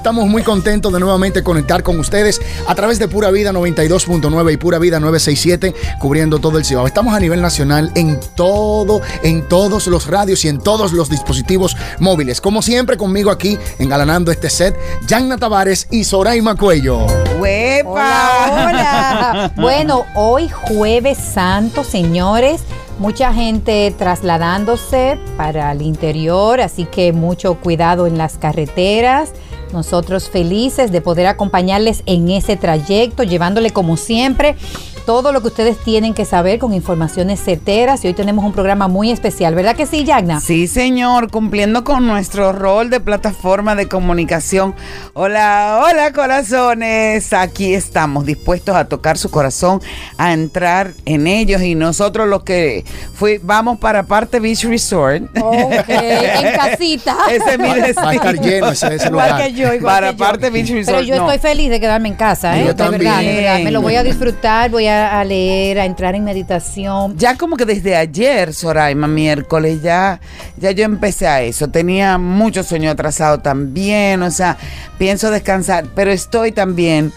[0.00, 4.56] Estamos muy contentos de nuevamente conectar con ustedes a través de Pura Vida 92.9 y
[4.56, 6.86] Pura Vida 967, cubriendo todo el Cibao.
[6.86, 11.76] Estamos a nivel nacional en todo, en todos los radios y en todos los dispositivos
[11.98, 12.40] móviles.
[12.40, 14.74] Como siempre, conmigo aquí, engalanando este set,
[15.06, 17.04] Yanna Tavares y Soraima Cuello.
[17.38, 17.90] ¡Huepa!
[17.90, 19.52] Hola, hola.
[19.56, 22.62] bueno, hoy Jueves Santo, señores
[22.98, 29.32] mucha gente trasladándose para el interior, así que mucho cuidado en las carreteras.
[29.72, 34.56] Nosotros felices de poder acompañarles en ese trayecto, llevándole como siempre
[35.04, 38.88] todo lo que ustedes tienen que saber con informaciones certeras y hoy tenemos un programa
[38.88, 40.40] muy especial, ¿verdad que sí, Yagna?
[40.40, 44.74] Sí, señor, cumpliendo con nuestro rol de plataforma de comunicación.
[45.14, 49.80] Hola, hola corazones, aquí estamos dispuestos a tocar su corazón,
[50.18, 52.84] a entrar en ellos y nosotros los que
[53.14, 55.24] fui, vamos para Parte Beach Resort.
[55.40, 57.16] Ok, en casita.
[57.30, 59.28] Ese mi Va a estar lleno ese, ese lugar.
[59.28, 60.98] Igual que yo, igual para Parte Beach Resort.
[60.98, 62.64] Pero yo estoy feliz de quedarme en casa, ¿eh?
[62.66, 63.60] Yo de verdad, de verdad.
[63.60, 64.16] Me lo voy a también.
[64.16, 67.16] disfrutar, voy a, a leer, a entrar en meditación.
[67.16, 70.20] Ya como que desde ayer, Soraima, miércoles, ya,
[70.56, 71.68] ya yo empecé a eso.
[71.68, 74.56] Tenía mucho sueño atrasado también, o sea,
[74.98, 77.12] pienso descansar, pero estoy también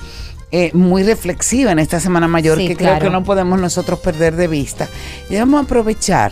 [0.51, 4.35] eh, muy reflexiva en esta Semana Mayor Sí, que creo que no podemos nosotros perder
[4.35, 4.87] de vista.
[5.29, 6.31] Y vamos a aprovechar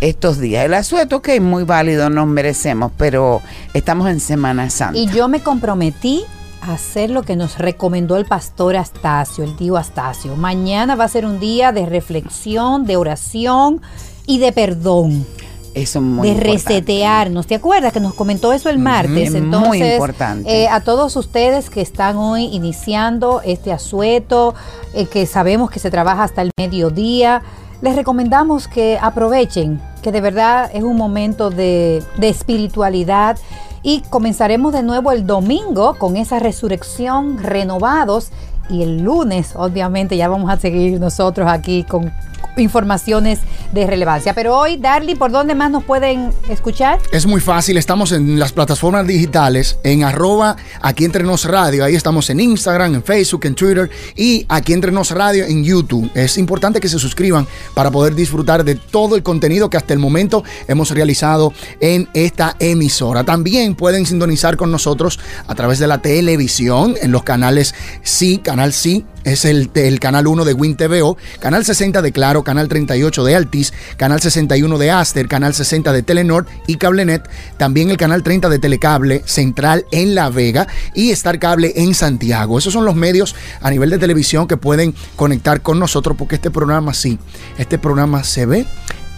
[0.00, 0.64] estos días.
[0.64, 3.40] El asueto, ok, muy válido, nos merecemos, pero
[3.72, 4.98] estamos en Semana Santa.
[4.98, 6.24] Y yo me comprometí
[6.62, 10.36] hacer lo que nos recomendó el pastor Astacio, el tío Astacio.
[10.36, 13.80] Mañana va a ser un día de reflexión, de oración
[14.26, 15.26] y de perdón,
[15.74, 16.68] Eso es muy de importante.
[16.68, 17.46] resetearnos.
[17.48, 19.28] ¿Te acuerdas que nos comentó eso el martes?
[19.28, 20.62] es muy Entonces, importante.
[20.62, 24.54] eh, a todos ustedes que están hoy iniciando este asueto,
[24.94, 27.42] eh, que sabemos que se trabaja hasta el mediodía,
[27.80, 33.36] les recomendamos que aprovechen, que de verdad es un momento de, de espiritualidad
[33.82, 38.30] y comenzaremos de nuevo el domingo con esa resurrección renovados
[38.68, 42.12] y el lunes obviamente ya vamos a seguir nosotros aquí con
[42.56, 43.40] informaciones
[43.72, 44.34] de relevancia.
[44.34, 46.98] Pero hoy, Darly, ¿por dónde más nos pueden escuchar?
[47.12, 51.94] Es muy fácil, estamos en las plataformas digitales, en arroba aquí entre nos radio, ahí
[51.94, 56.10] estamos en Instagram, en Facebook, en Twitter y aquí entre nos radio en YouTube.
[56.14, 59.98] Es importante que se suscriban para poder disfrutar de todo el contenido que hasta el
[59.98, 63.24] momento hemos realizado en esta emisora.
[63.24, 68.72] También pueden sintonizar con nosotros a través de la televisión en los canales Sí, Canal
[68.72, 73.24] Sí, es el, el canal 1 de Win TVO, canal 60 de Claro, canal 38
[73.24, 78.22] de Altis, canal 61 de Aster, canal 60 de Telenor y Cablenet, también el canal
[78.22, 82.58] 30 de Telecable Central en La Vega y Star Cable en Santiago.
[82.58, 86.50] Esos son los medios a nivel de televisión que pueden conectar con nosotros porque este
[86.50, 87.18] programa sí,
[87.58, 88.66] este programa se ve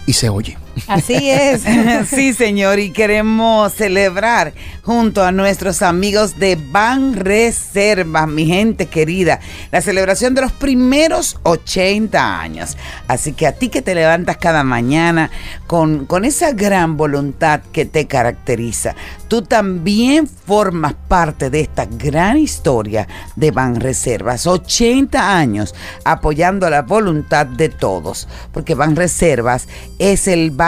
[0.05, 0.64] y se oye.
[0.87, 1.63] Así es.
[2.09, 4.53] sí, señor, y queremos celebrar
[4.83, 9.39] junto a nuestros amigos de Ban Reservas, mi gente querida,
[9.71, 12.77] la celebración de los primeros 80 años.
[13.07, 15.31] Así que a ti que te levantas cada mañana
[15.67, 18.95] con, con esa gran voluntad que te caracteriza,
[19.27, 24.45] tú también formas parte de esta gran historia de Ban Reservas.
[24.45, 29.67] 80 años apoyando la voluntad de todos, porque Ban Reservas
[29.97, 30.64] es el banco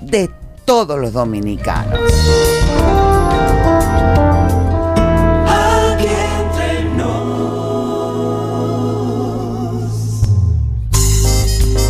[0.00, 0.30] de
[0.64, 1.98] todos los dominicanos.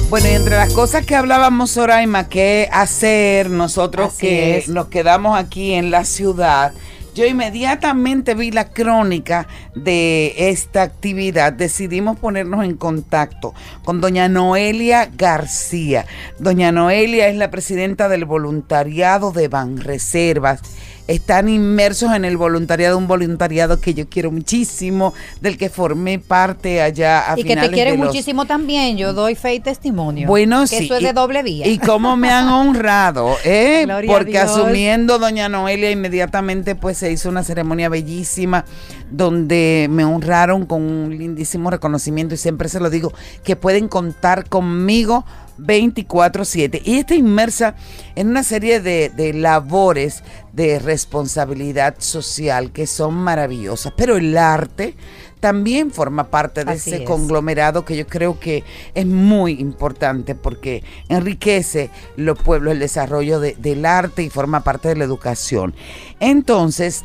[0.09, 4.69] Bueno, y entre las cosas que hablábamos, Soraima, que hacer nosotros Así que es.
[4.69, 6.73] nos quedamos aquí en la ciudad,
[7.19, 11.53] yo inmediatamente vi la crónica de esta actividad.
[11.53, 13.55] Decidimos ponernos en contacto
[13.85, 16.07] con doña Noelia García.
[16.39, 20.61] Doña Noelia es la presidenta del voluntariado de Banreservas.
[21.09, 26.83] Están inmersos en el voluntariado, un voluntariado que yo quiero muchísimo, del que formé parte
[26.83, 28.97] allá a y que te quieren los muchísimo también.
[28.99, 30.29] Yo doy fe y testimonio.
[30.29, 30.85] bueno, que sí.
[30.85, 31.67] Eso es de doble vía.
[31.67, 33.83] Y cómo me han honrado, ¿eh?
[33.85, 38.65] Gloria a Porque asumiendo doña Noelia, inmediatamente pues se hizo una ceremonia bellísima
[39.11, 43.13] donde me honraron con un lindísimo reconocimiento y siempre se lo digo,
[43.43, 45.25] que pueden contar conmigo
[45.59, 46.83] 24/7.
[46.85, 47.75] Y está inmersa
[48.15, 50.23] en una serie de, de labores
[50.59, 54.95] de responsabilidad social que son maravillosas, pero el arte
[55.39, 57.09] también forma parte de Así ese es.
[57.09, 63.55] conglomerado que yo creo que es muy importante porque enriquece los pueblos, el desarrollo de-
[63.55, 65.75] del arte y forma parte de la educación.
[66.19, 67.05] Entonces,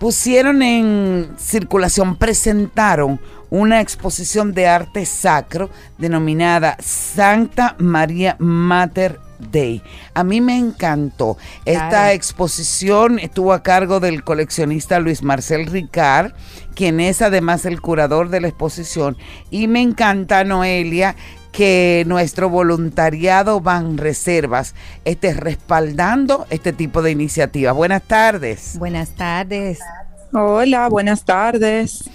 [0.00, 9.82] pusieron en circulación, presentaron una exposición de arte sacro denominada Santa María Mater Day.
[10.14, 11.36] A mí me encantó.
[11.64, 12.12] Esta Claro.
[12.14, 16.32] exposición estuvo a cargo del coleccionista Luis Marcel Ricard,
[16.74, 19.16] quien es además el curador de la exposición.
[19.50, 21.16] Y me encanta, Noelia,
[21.52, 24.74] que nuestro voluntariado Van Reservas
[25.04, 27.74] esté respaldando este tipo de iniciativas.
[27.74, 28.76] Buenas tardes.
[28.78, 29.78] Buenas tardes.
[30.32, 32.10] Hola, buenas tardes.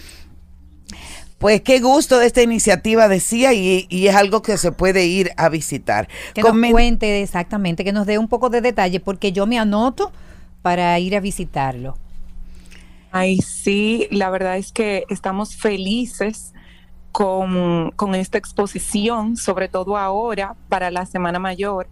[1.44, 5.32] Pues qué gusto de esta iniciativa, decía, y, y es algo que se puede ir
[5.36, 6.08] a visitar.
[6.34, 10.14] Que nos cuente exactamente, que nos dé un poco de detalle, porque yo me anoto
[10.62, 11.98] para ir a visitarlo.
[13.12, 16.54] Ay, sí, la verdad es que estamos felices
[17.12, 21.90] con, con esta exposición, sobre todo ahora para la Semana Mayor.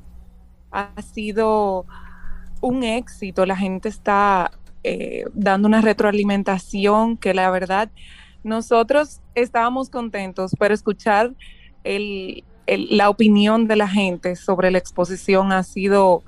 [0.72, 1.86] Ha sido
[2.62, 4.52] un éxito, la gente está
[4.86, 7.90] eh, dando una retroalimentación que la verdad
[8.44, 11.32] nosotros estábamos contentos, pero escuchar
[11.84, 16.24] el- el- la opinión de la gente sobre la exposición ha sido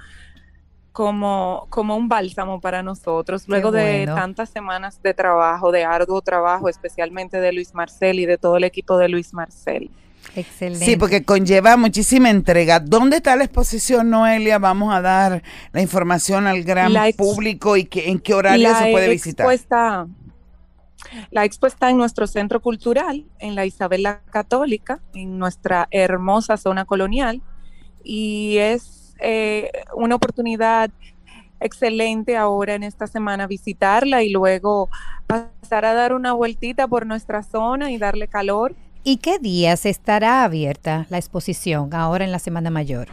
[0.92, 3.48] como, como un bálsamo para nosotros.
[3.48, 8.38] Luego de tantas semanas de trabajo, de arduo trabajo, especialmente de Luis Marcel y de
[8.38, 9.90] todo el equipo de Luis Marcel.
[10.36, 10.86] Excelente.
[10.86, 12.80] Sí, porque conlleva muchísima entrega.
[12.80, 14.58] ¿Dónde está la exposición, Noelia?
[14.60, 18.92] Vamos a dar la información al gran público y que, en qué horario La se
[18.92, 19.52] puede visitar.
[19.52, 20.08] está-
[21.32, 26.86] la expo está en nuestro centro cultural, en la Isabela Católica, en nuestra hermosa zona
[26.86, 27.42] colonial,
[28.04, 30.92] y es eh, una oportunidad
[31.60, 34.90] excelente ahora en esta semana visitarla y luego
[35.28, 38.76] pasar a dar una vueltita por nuestra zona y darle calor.
[39.04, 43.08] ¿Y qué días estará abierta la exposición ahora en la Semana Mayor?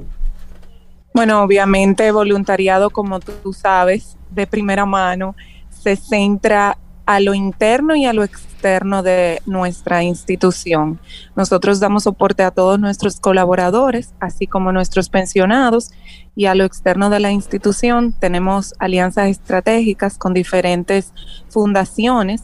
[1.13, 5.35] Bueno, obviamente voluntariado, como tú sabes, de primera mano,
[5.69, 10.99] se centra a lo interno y a lo externo de nuestra institución.
[11.35, 15.91] Nosotros damos soporte a todos nuestros colaboradores, así como nuestros pensionados,
[16.35, 21.13] y a lo externo de la institución tenemos alianzas estratégicas con diferentes
[21.49, 22.43] fundaciones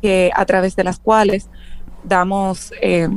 [0.00, 1.48] que a través de las cuales
[2.04, 3.08] damos eh,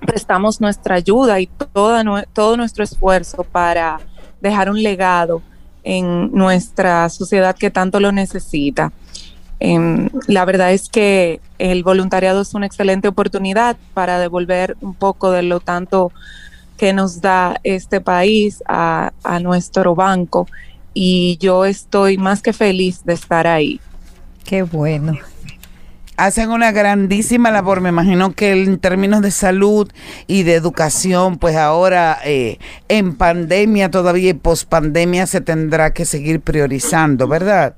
[0.00, 4.00] prestamos nuestra ayuda y toda, todo nuestro esfuerzo para
[4.40, 5.42] dejar un legado
[5.82, 8.92] en nuestra sociedad que tanto lo necesita.
[9.60, 15.30] Em, la verdad es que el voluntariado es una excelente oportunidad para devolver un poco
[15.30, 16.12] de lo tanto
[16.76, 20.46] que nos da este país a, a nuestro banco
[20.94, 23.80] y yo estoy más que feliz de estar ahí.
[24.44, 25.18] Qué bueno.
[26.16, 29.90] Hacen una grandísima labor, me imagino que en términos de salud
[30.28, 36.40] y de educación, pues ahora eh, en pandemia todavía y pospandemia se tendrá que seguir
[36.40, 37.74] priorizando, ¿verdad?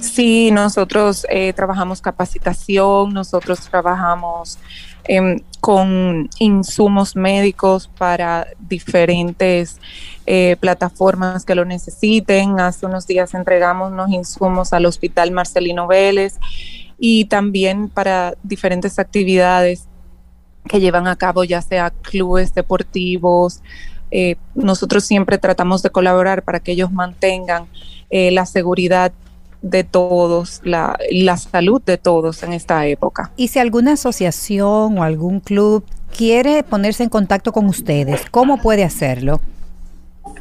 [0.00, 4.58] Sí, nosotros eh, trabajamos capacitación, nosotros trabajamos
[5.04, 9.80] em, con insumos médicos para diferentes
[10.26, 12.60] eh, plataformas que lo necesiten.
[12.60, 16.38] Hace unos días entregamos unos insumos al Hospital Marcelino Vélez
[16.98, 19.86] y también para diferentes actividades
[20.68, 23.62] que llevan a cabo, ya sea clubes deportivos.
[24.10, 27.66] Eh, nosotros siempre tratamos de colaborar para que ellos mantengan
[28.10, 29.12] eh, la seguridad
[29.64, 33.32] de todos, la, la salud de todos en esta época.
[33.36, 38.84] Y si alguna asociación o algún club quiere ponerse en contacto con ustedes, ¿cómo puede
[38.84, 39.40] hacerlo?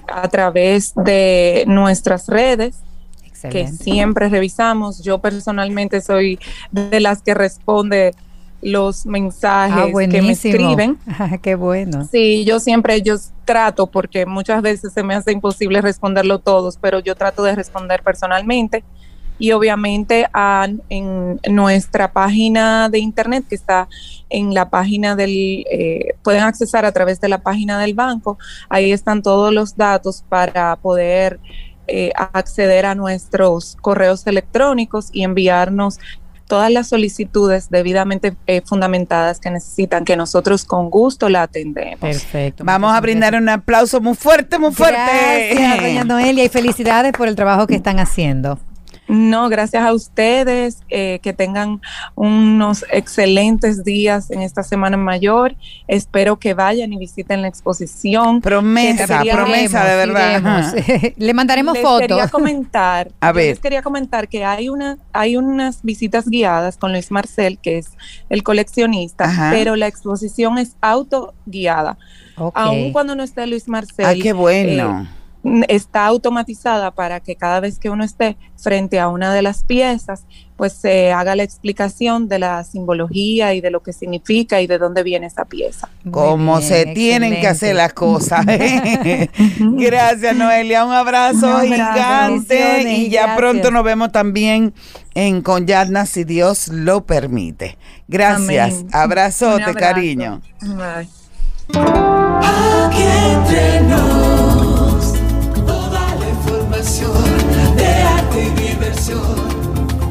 [0.08, 2.76] A través de nuestras redes,
[3.50, 5.02] que siempre revisamos.
[5.04, 6.38] Yo personalmente soy
[6.72, 8.14] de las que responde
[8.62, 10.98] los Ah, mensajes que me escriben.
[11.08, 12.08] Ah, Qué bueno.
[12.12, 13.16] Sí, yo siempre yo
[13.46, 18.02] trato porque muchas veces se me hace imposible responderlo todos, pero yo trato de responder
[18.04, 18.84] personalmente
[19.44, 23.90] y obviamente a, en nuestra página de internet que está
[24.30, 28.38] en la página del, eh, pueden accesar a través de la página del banco,
[28.70, 31.42] ahí están todos los datos para poder
[31.88, 36.00] eh, acceder a nuestros correos electrónicos y enviarnos
[36.48, 42.00] todas las solicitudes debidamente eh, fundamentadas que necesitan, que nosotros con gusto la atendemos.
[42.00, 42.64] Perfecto.
[42.64, 45.54] Vamos a brindar un aplauso muy fuerte, muy fuerte.
[45.54, 48.58] Gracias, doña Noelia, y felicidades por el trabajo que están haciendo.
[49.14, 51.82] No, gracias a ustedes, eh, que tengan
[52.16, 55.56] unos excelentes días en esta Semana Mayor.
[55.88, 58.42] Espero que vayan y visiten la exposición.
[58.42, 60.74] Promesa, promesa de verdad.
[61.18, 62.08] Le mandaremos les fotos.
[62.08, 63.50] Quería comentar, A ver.
[63.50, 67.92] Les quería comentar que hay una, hay unas visitas guiadas con Luis Marcel, que es
[68.30, 69.52] el coleccionista, Ajá.
[69.52, 72.00] pero la exposición es autoguiada.
[72.36, 72.58] Ok.
[72.58, 75.02] Aun cuando no esté Luis Marcel, Ay, qué bueno.
[75.04, 75.23] eh,
[75.68, 80.24] está automatizada para que cada vez que uno esté frente a una de las piezas,
[80.56, 84.78] pues se haga la explicación de la simbología y de lo que significa y de
[84.78, 85.90] dónde viene esa pieza.
[86.10, 88.46] Como bien, se tienen que hacer las cosas.
[89.60, 90.86] gracias, Noelia.
[90.86, 91.66] Un abrazo Un abrazo.
[91.66, 92.84] gigante.
[92.94, 93.38] Y ya gracias.
[93.38, 94.74] pronto nos vemos también
[95.14, 97.78] en Conyatna, si Dios lo permite.
[98.08, 98.76] Gracias.
[98.76, 98.88] Amén.
[98.94, 99.80] Abrazote, Un abrazo.
[99.80, 100.42] cariño.
[100.62, 101.10] Bye.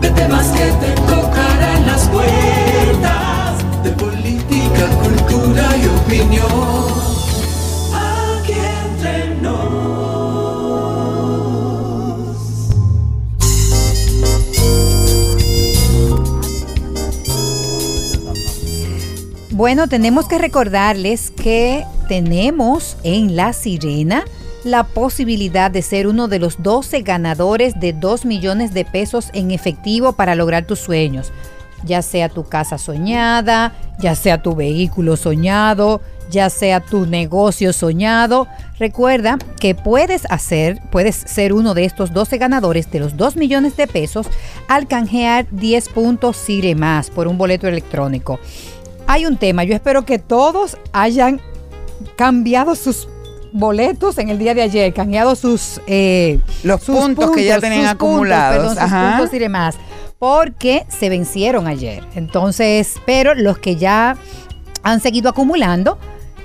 [0.00, 7.12] De temas que te tocarán las puertas, de política, cultura y opinión.
[7.94, 8.72] Aquí.
[19.62, 24.24] Bueno, tenemos que recordarles que tenemos en La Sirena
[24.64, 29.50] la posibilidad de ser uno de los 12 ganadores de 2 millones de pesos en
[29.50, 31.32] efectivo para lograr tus sueños.
[31.84, 36.00] Ya sea tu casa soñada, ya sea tu vehículo soñado,
[36.30, 38.46] ya sea tu negocio soñado.
[38.78, 43.76] Recuerda que puedes hacer, puedes ser uno de estos 12 ganadores de los 2 millones
[43.76, 44.28] de pesos
[44.68, 48.38] al canjear 10 puntos Sire más por un boleto electrónico
[49.06, 49.64] hay un tema.
[49.64, 51.40] Yo espero que todos hayan
[52.16, 53.08] cambiado sus
[53.52, 57.86] boletos en el día de ayer, cambiado sus, eh, Los sus puntos que ya tenían
[57.86, 58.74] acumulados.
[58.74, 59.76] perdón, sus puntos y demás,
[60.18, 62.04] porque se vencieron ayer.
[62.14, 64.16] Entonces, pero los que ya
[64.82, 65.98] han seguido acumulando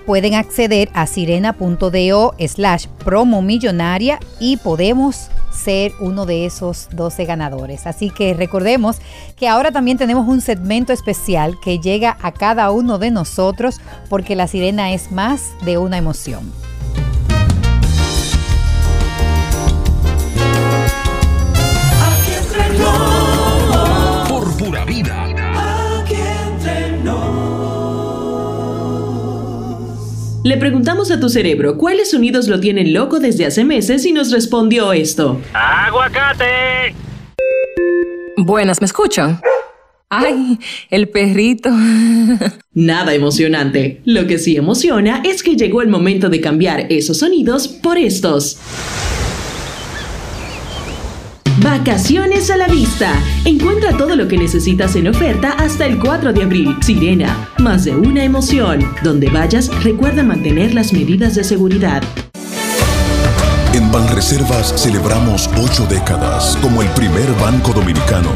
[0.06, 7.86] pueden acceder a sirena.do slash promo millonaria y podemos ser uno de esos 12 ganadores.
[7.88, 8.98] Así que recordemos
[9.36, 14.36] que ahora también tenemos un segmento especial que llega a cada uno de nosotros porque
[14.36, 16.54] la sirena es más de una emoción.
[30.48, 34.32] Le preguntamos a tu cerebro cuáles sonidos lo tienen loco desde hace meses y nos
[34.32, 35.42] respondió esto.
[35.52, 36.96] ¡Aguacate!
[38.38, 39.42] Buenas, ¿me escuchan?
[40.08, 40.58] Ay,
[40.90, 41.70] el perrito.
[42.74, 44.02] Nada emocionante.
[44.06, 48.58] Lo que sí emociona es que llegó el momento de cambiar esos sonidos por estos.
[51.62, 53.12] Vacaciones a la vista.
[53.44, 56.78] Encuentra todo lo que necesitas en oferta hasta el 4 de abril.
[56.82, 58.88] Sirena, más de una emoción.
[59.04, 62.04] Donde vayas, recuerda mantener las medidas de seguridad.
[63.74, 68.30] En Banreservas celebramos ocho décadas como el primer banco dominicano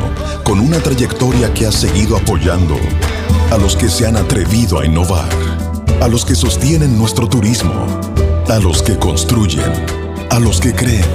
[0.43, 2.75] con una trayectoria que ha seguido apoyando
[3.51, 5.29] a los que se han atrevido a innovar,
[6.01, 7.85] a los que sostienen nuestro turismo,
[8.49, 9.71] a los que construyen,
[10.29, 11.05] a los que creen,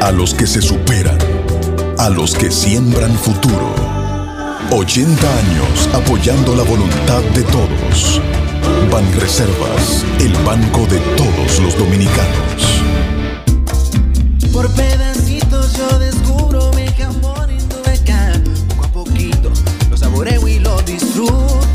[0.00, 1.18] a los que se superan,
[1.98, 3.74] a los que siembran futuro.
[4.70, 8.20] 80 años apoyando la voluntad de todos.
[8.90, 12.82] Banreservas, el banco de todos los dominicanos.
[14.52, 18.32] Por pedacitos yo descubro mi jamón Indubeca.
[18.68, 19.50] Poco a poquito
[19.90, 21.69] lo saboreo y lo disfruto.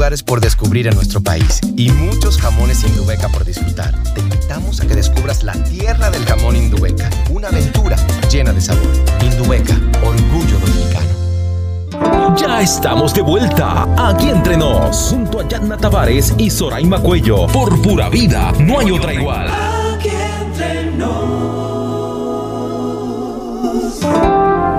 [0.00, 3.94] Lugares por descubrir en nuestro país y muchos jamones Indubeca por disfrutar.
[4.14, 7.96] Te invitamos a que descubras la tierra del jamón Indubeca, una aventura
[8.30, 8.90] llena de sabor.
[9.22, 12.34] Indubeca, orgullo dominicano.
[12.34, 17.46] Ya estamos de vuelta aquí entre nos, junto a Yanna Tavares y Soraima Cuello.
[17.48, 19.50] Por pura vida, no hay otra igual.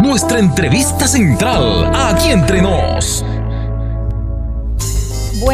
[0.02, 3.24] Nuestra entrevista central, aquí entre nos.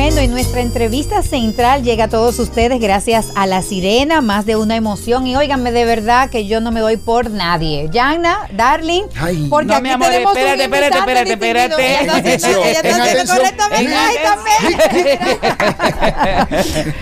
[0.07, 4.55] Bueno, y nuestra entrevista central llega a todos ustedes gracias a La Sirena, más de
[4.55, 5.27] una emoción.
[5.27, 7.89] Y óiganme, de verdad que yo no me doy por nadie.
[7.91, 9.47] Yana, darling, Ay.
[9.49, 11.75] porque No, aquí mi amor, tenemos un espérate, espérate, espérate, espérate.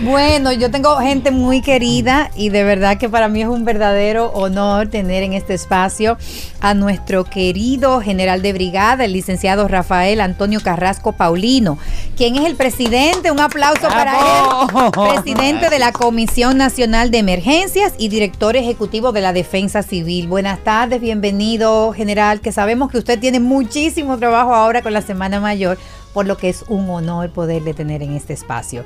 [0.00, 4.32] Bueno, yo tengo gente muy querida y de verdad que para mí es un verdadero
[4.32, 6.18] honor tener en este espacio
[6.60, 11.78] a nuestro querido general de brigada, el licenciado Rafael Antonio Carrasco Paulino,
[12.16, 12.95] quien es el presidente,
[13.30, 19.20] un aplauso para él, presidente de la Comisión Nacional de Emergencias y director ejecutivo de
[19.20, 20.28] la Defensa Civil.
[20.28, 25.40] Buenas tardes, bienvenido general, que sabemos que usted tiene muchísimo trabajo ahora con la Semana
[25.40, 25.76] Mayor,
[26.14, 28.82] por lo que es un honor poderle tener en este espacio.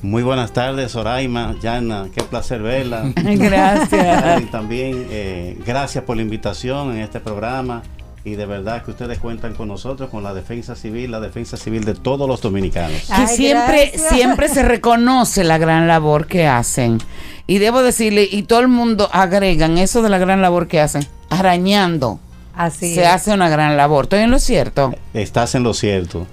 [0.00, 3.12] Muy buenas tardes, Soraima, Yana, qué placer verla.
[3.16, 4.40] Gracias.
[4.40, 7.82] Y también eh, gracias por la invitación en este programa
[8.26, 11.84] y de verdad que ustedes cuentan con nosotros, con la defensa civil, la defensa civil
[11.84, 13.02] de todos los dominicanos.
[13.06, 14.08] que Ay, siempre, gracias.
[14.12, 16.98] siempre se reconoce la gran labor que hacen.
[17.46, 21.06] Y debo decirle, y todo el mundo agregan eso de la gran labor que hacen,
[21.30, 22.18] arañando.
[22.52, 23.06] Así se es.
[23.06, 24.06] hace una gran labor.
[24.06, 24.92] ¿Estoy en lo cierto?
[25.14, 26.26] Estás en lo cierto.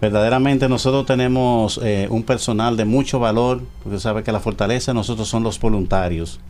[0.00, 4.94] Verdaderamente nosotros tenemos eh, un personal de mucho valor, porque sabe que la fortaleza de
[4.94, 6.40] nosotros son los voluntarios.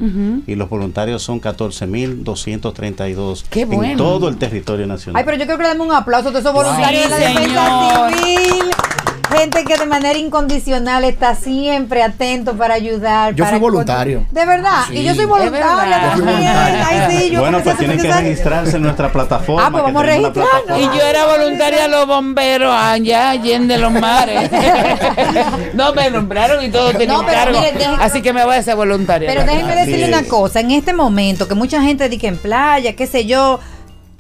[0.47, 3.85] Y los voluntarios son 14.232 Qué bueno.
[3.85, 5.19] en todo el territorio nacional.
[5.21, 7.17] Ay, pero yo creo que le damos un aplauso a todos esos voluntarios de la
[7.17, 8.19] defensa señor.
[8.19, 8.71] civil.
[9.37, 13.35] Gente que de manera incondicional está siempre atento para ayudar.
[13.35, 14.27] Yo para fui voluntario.
[14.31, 14.85] De verdad.
[14.89, 14.99] Sí.
[14.99, 16.27] Y yo soy voluntaria también.
[16.27, 16.85] voluntario.
[16.87, 19.67] Ay, sí, yo bueno, pues a tienen que registrarse en nuestra plataforma.
[19.67, 20.79] Ah, pues vamos a registrarnos.
[20.79, 24.51] Y yo era voluntaria a los bomberos allá, allende los mares.
[25.75, 27.61] no, me nombraron y todo tenía No, cargo.
[27.61, 29.31] mire, Así que me voy a hacer voluntaria.
[29.33, 30.61] Pero déjenme decirle una cosa.
[30.61, 33.61] En este momento, que mucha gente dice que en playa, qué sé yo,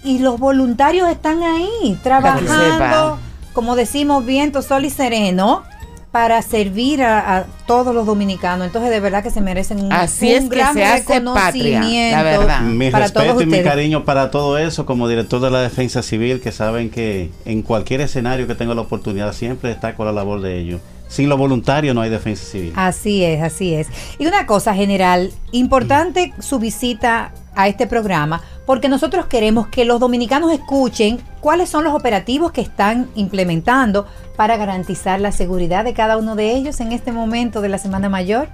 [0.03, 3.19] y los voluntarios están ahí, trabajando, sepa.
[3.53, 5.65] Como decimos, viento, sol y sereno.
[6.13, 8.67] Para servir a, a todos los dominicanos.
[8.67, 11.81] Entonces, de verdad que se merecen un, Así un es que gran se hace patria,
[11.81, 12.61] reconocimiento la verdad.
[12.63, 16.03] Mi para todos respeto y mi cariño para todo eso como director de la Defensa
[16.03, 20.41] Civil, que saben que en cualquier escenario que tenga la oportunidad siempre destaco la labor
[20.41, 20.81] de ellos.
[21.07, 22.73] Sin los voluntarios no hay defensa civil.
[22.77, 23.89] Así es, así es.
[24.19, 29.99] Y una cosa general, importante su visita a este programa, porque nosotros queremos que los
[29.99, 34.07] dominicanos escuchen cuáles son los operativos que están implementando
[34.37, 38.09] para garantizar la seguridad de cada uno de ellos en este momento de la Semana
[38.09, 38.47] Mayor.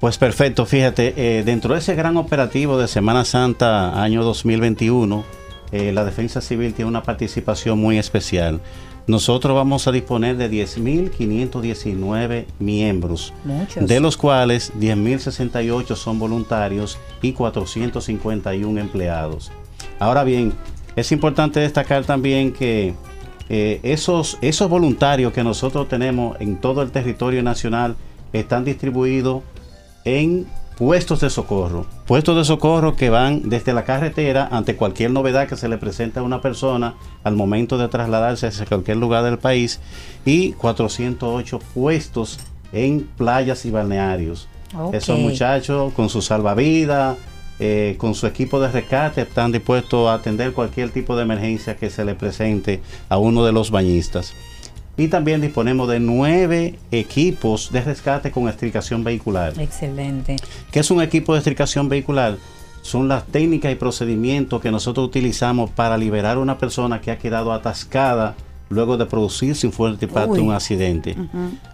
[0.00, 5.24] Pues perfecto, fíjate, eh, dentro de ese gran operativo de Semana Santa año 2021,
[5.72, 8.60] eh, la Defensa Civil tiene una participación muy especial.
[9.06, 13.86] Nosotros vamos a disponer de 10.519 miembros, Muchos.
[13.86, 19.52] de los cuales 10.068 son voluntarios y 451 empleados.
[19.98, 20.54] Ahora bien,
[20.96, 22.94] es importante destacar también que
[23.50, 27.96] eh, esos, esos voluntarios que nosotros tenemos en todo el territorio nacional
[28.32, 29.42] están distribuidos
[30.04, 31.86] en puestos de socorro.
[32.06, 36.18] Puestos de socorro que van desde la carretera ante cualquier novedad que se le presente
[36.18, 39.80] a una persona al momento de trasladarse hacia cualquier lugar del país
[40.24, 42.38] y 408 puestos
[42.72, 44.48] en playas y balnearios.
[44.92, 47.16] Esos muchachos con su salvavidas,
[47.60, 51.90] eh, con su equipo de rescate, están dispuestos a atender cualquier tipo de emergencia que
[51.90, 54.34] se le presente a uno de los bañistas.
[54.96, 59.52] Y también disponemos de nueve equipos de rescate con estricación vehicular.
[59.58, 60.36] Excelente.
[60.70, 62.36] ¿Qué es un equipo de estricación vehicular?
[62.82, 67.18] Son las técnicas y procedimientos que nosotros utilizamos para liberar a una persona que ha
[67.18, 68.34] quedado atascada
[68.68, 70.40] luego de producirse un fuerte impacto, Uy.
[70.40, 71.16] un accidente.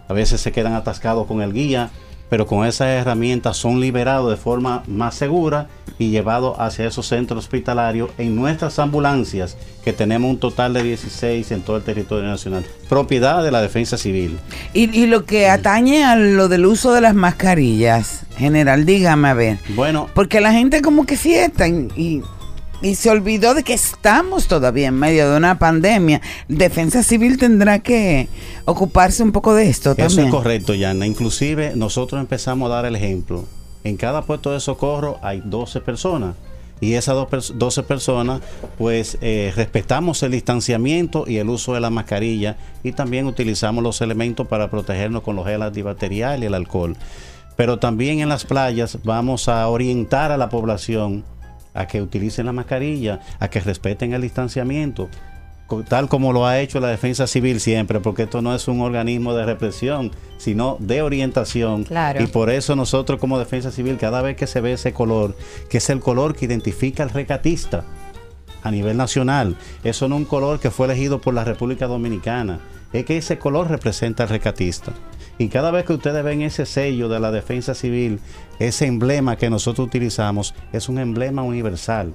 [0.07, 1.91] A veces se quedan atascados con el guía,
[2.31, 5.67] pero con esas herramientas son liberados de forma más segura
[5.99, 11.51] y llevados hacia esos centros hospitalarios en nuestras ambulancias, que tenemos un total de 16
[11.51, 14.39] en todo el territorio nacional, propiedad de la Defensa Civil.
[14.73, 19.33] Y, y lo que atañe a lo del uso de las mascarillas, general, dígame a
[19.33, 19.57] ver.
[19.75, 22.21] Bueno, Porque la gente como que fiesta y, y-
[22.81, 26.21] y se olvidó de que estamos todavía en medio de una pandemia.
[26.47, 28.27] Defensa Civil tendrá que
[28.65, 30.27] ocuparse un poco de esto Eso también.
[30.27, 31.05] es correcto, Yana.
[31.05, 33.45] Inclusive nosotros empezamos a dar el ejemplo.
[33.83, 36.35] En cada puesto de socorro hay 12 personas.
[36.79, 38.41] Y esas dos pers- 12 personas,
[38.79, 44.01] pues eh, respetamos el distanciamiento y el uso de la mascarilla y también utilizamos los
[44.01, 46.97] elementos para protegernos con los gel antibacterial y el alcohol.
[47.55, 51.23] Pero también en las playas vamos a orientar a la población
[51.73, 55.09] a que utilicen la mascarilla, a que respeten el distanciamiento
[55.87, 59.33] tal como lo ha hecho la defensa civil siempre, porque esto no es un organismo
[59.33, 61.85] de represión, sino de orientación.
[61.85, 62.21] Claro.
[62.21, 65.35] Y por eso nosotros como defensa civil, cada vez que se ve ese color,
[65.69, 67.85] que es el color que identifica al recatista
[68.63, 72.59] a nivel nacional, eso no es un color que fue elegido por la República Dominicana,
[72.93, 74.91] es que ese color representa al recatista.
[75.37, 78.19] Y cada vez que ustedes ven ese sello de la defensa civil,
[78.59, 82.13] ese emblema que nosotros utilizamos, es un emblema universal.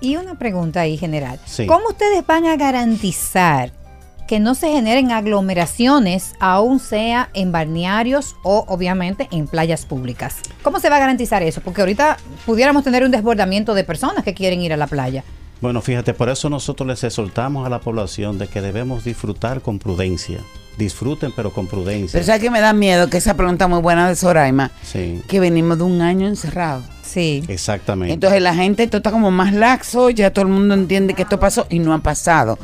[0.00, 1.40] Y una pregunta ahí general.
[1.44, 1.66] Sí.
[1.66, 3.72] ¿Cómo ustedes van a garantizar
[4.28, 10.36] que no se generen aglomeraciones, aún sea en balnearios o obviamente en playas públicas?
[10.62, 11.60] ¿Cómo se va a garantizar eso?
[11.62, 15.24] Porque ahorita pudiéramos tener un desbordamiento de personas que quieren ir a la playa.
[15.60, 19.78] Bueno, fíjate, por eso nosotros les exhortamos a la población de que debemos disfrutar con
[19.78, 20.38] prudencia.
[20.76, 22.12] Disfruten, pero con prudencia.
[22.12, 23.10] Pero ¿sabes que me da miedo?
[23.10, 26.82] Que esa pregunta muy buena de Soraima, Sí, que venimos de un año encerrado.
[27.02, 27.42] Sí.
[27.48, 28.12] exactamente.
[28.14, 31.40] Entonces la gente, esto está como más laxo, ya todo el mundo entiende que esto
[31.40, 32.58] pasó y no ha pasado.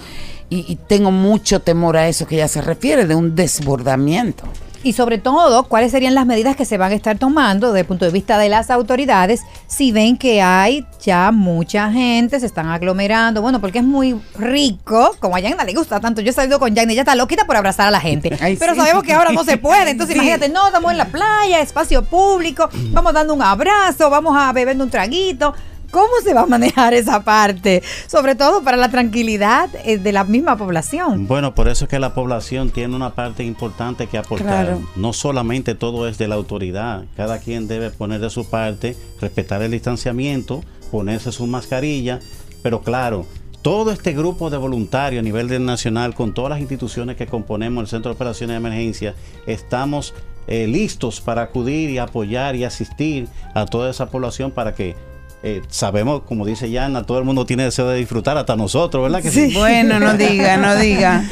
[0.51, 4.45] Y, y tengo mucho temor a eso que ya se refiere, de un desbordamiento.
[4.85, 7.87] Y sobre todo, ¿cuáles serían las medidas que se van a estar tomando desde el
[7.87, 12.68] punto de vista de las autoridades si ven que hay ya mucha gente, se están
[12.68, 13.40] aglomerando?
[13.40, 16.20] Bueno, porque es muy rico, como a Yagna le gusta tanto.
[16.20, 18.37] Yo he salido con Yagna, ella está loquita por abrazar a la gente.
[18.40, 18.81] Ay, Pero sí.
[18.81, 19.90] sabemos que ahora no se puede.
[19.90, 20.20] Entonces, Sí.
[20.20, 24.77] imagínate, no, estamos en la playa, espacio público, vamos dando un abrazo, vamos a beber
[24.79, 25.55] un traguito.
[25.95, 27.81] ¿Cómo se va a manejar esa parte?
[28.09, 31.29] Sobre todo para la tranquilidad eh, de la misma población.
[31.29, 34.67] Bueno, por eso es que la población tiene una parte importante que aportar.
[34.67, 34.83] Claro.
[34.97, 39.63] No solamente todo es de la autoridad, cada quien debe poner de su parte, respetar
[39.63, 42.19] el distanciamiento, ponerse su mascarilla,
[42.65, 43.25] pero claro,
[43.63, 47.87] todo este grupo de voluntarios a nivel nacional, con todas las instituciones que componemos el
[47.89, 49.15] Centro de Operaciones de Emergencia,
[49.47, 50.13] estamos
[50.49, 55.13] eh, listos para acudir y apoyar y asistir a toda esa población para que
[55.47, 59.21] eh, sabemos, como dice Yana, todo el mundo tiene deseo de disfrutar, hasta nosotros, ¿verdad
[59.21, 59.53] que sí?
[59.53, 61.23] Bueno, no diga, no diga.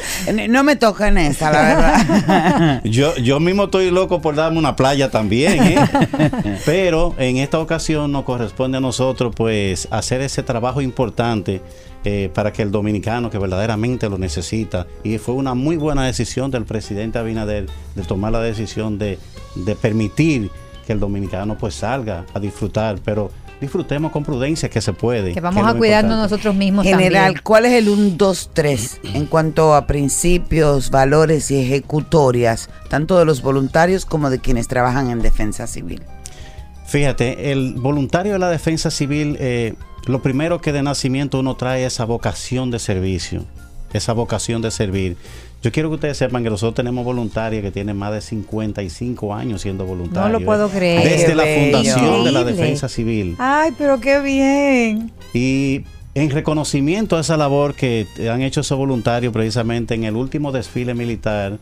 [0.49, 2.81] No me toca en esa, la verdad.
[2.83, 5.77] Yo, yo mismo estoy loco por darme una playa también, ¿eh?
[6.65, 11.61] pero en esta ocasión nos corresponde a nosotros pues hacer ese trabajo importante
[12.05, 16.51] eh, para que el dominicano que verdaderamente lo necesita y fue una muy buena decisión
[16.51, 19.17] del presidente Abinader de tomar la decisión de,
[19.55, 20.51] de permitir
[20.85, 23.31] que el dominicano pues salga a disfrutar, pero
[23.63, 25.33] disfrutemos con prudencia que se puede.
[25.33, 26.33] Que vamos a cuidarnos importante.
[26.33, 27.41] nosotros mismos General, también.
[27.43, 33.25] ¿cuál es el 1, 2, 3 en cuanto a principios, valores y ejecutorias, tanto de
[33.25, 36.03] los voluntarios como de quienes trabajan en defensa civil?
[36.85, 39.73] Fíjate, el voluntario de la defensa civil, eh,
[40.05, 43.45] lo primero que de nacimiento uno trae es esa vocación de servicio,
[43.93, 45.17] esa vocación de servir.
[45.63, 49.61] Yo quiero que ustedes sepan que nosotros tenemos voluntarios que tienen más de 55 años
[49.61, 50.29] siendo voluntarios.
[50.29, 51.07] No lo puedo creer.
[51.07, 53.37] Desde la fundación de la defensa civil.
[53.39, 55.13] Ay, pero qué bien.
[55.33, 60.51] Y en reconocimiento a esa labor que han hecho esos voluntarios precisamente en el último
[60.51, 61.59] desfile militar,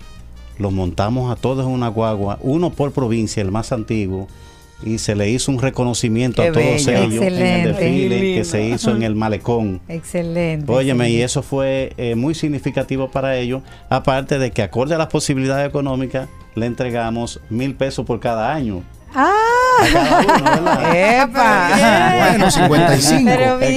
[0.57, 4.27] los montamos a todos en una guagua, uno por provincia, el más antiguo,
[4.83, 7.03] y se le hizo un reconocimiento Qué a todos bello.
[7.03, 9.81] ellos en el desfile que se hizo en el malecón.
[9.87, 10.71] Excelente.
[10.71, 15.07] Óyeme, y eso fue eh, muy significativo para ellos, aparte de que acorde a las
[15.07, 18.83] posibilidades económicas, le entregamos mil pesos por cada año.
[19.13, 20.91] Ah.
[20.93, 21.69] ¡Epa!
[22.29, 23.21] Bueno, 55.
[23.25, 23.71] pero bien.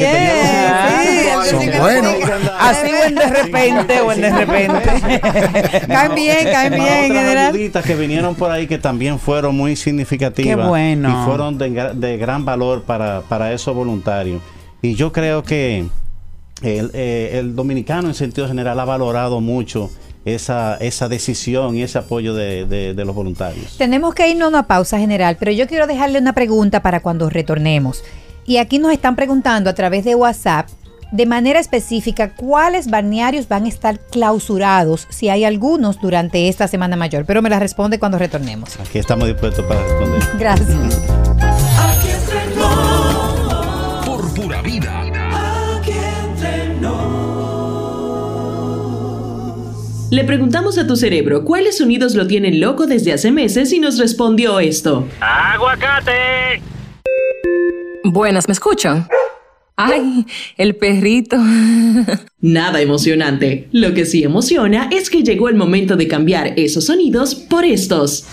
[1.02, 1.82] sí, Son 55.
[1.82, 2.14] buenos.
[2.60, 5.80] Así buen de repente, buen de repente.
[5.88, 7.48] Caen bien, caen bien, otras general.
[7.54, 10.56] ayuditas que vinieron por ahí que también fueron muy significativas.
[10.56, 11.08] Qué bueno.
[11.10, 14.40] Y fueron de, gra- de gran valor para, para esos voluntarios.
[14.82, 15.86] Y yo creo que
[16.62, 19.90] el, eh, el dominicano en sentido general ha valorado mucho
[20.24, 23.76] esa, esa decisión y ese apoyo de, de- de los voluntarios.
[23.78, 27.28] Tenemos que irnos a una pausa general, pero yo quiero dejarle una pregunta para cuando
[27.30, 28.02] retornemos.
[28.46, 30.68] Y aquí nos están preguntando a través de WhatsApp
[31.12, 36.96] de manera específica cuáles balnearios van a estar clausurados, si hay algunos durante esta Semana
[36.96, 38.78] Mayor, pero me la responde cuando retornemos.
[38.80, 40.22] Aquí estamos dispuestos para responder.
[40.38, 41.43] Gracias.
[50.14, 53.98] Le preguntamos a tu cerebro cuáles sonidos lo tienen loco desde hace meses y nos
[53.98, 55.08] respondió esto.
[55.18, 56.62] ¡Aguacate!
[58.04, 59.08] Buenas, ¿me escuchan?
[59.74, 60.24] ¡Ay,
[60.56, 61.36] el perrito!
[62.40, 63.68] Nada emocionante.
[63.72, 68.24] Lo que sí emociona es que llegó el momento de cambiar esos sonidos por estos.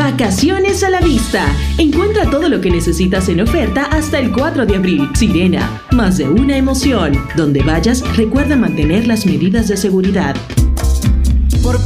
[0.00, 1.44] Vacaciones a la vista.
[1.76, 5.10] Encuentra todo lo que necesitas en oferta hasta el 4 de abril.
[5.14, 7.12] Sirena, más de una emoción.
[7.36, 10.34] Donde vayas, recuerda mantener las medidas de seguridad.
[11.62, 11.78] Por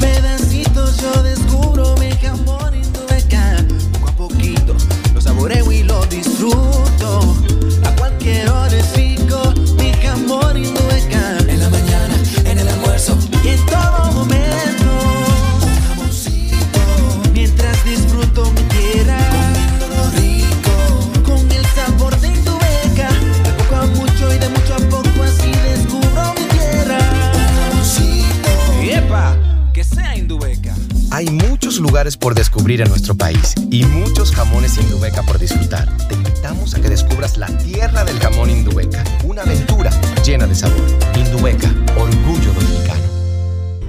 [31.95, 35.89] lugares por descubrir en nuestro país y muchos jamones Indubeca por disfrutar.
[36.09, 39.93] Te invitamos a que descubras la tierra del jamón Indubeca, una aventura
[40.25, 40.85] llena de sabor.
[41.15, 42.74] Indubeca, orgullo dominicano.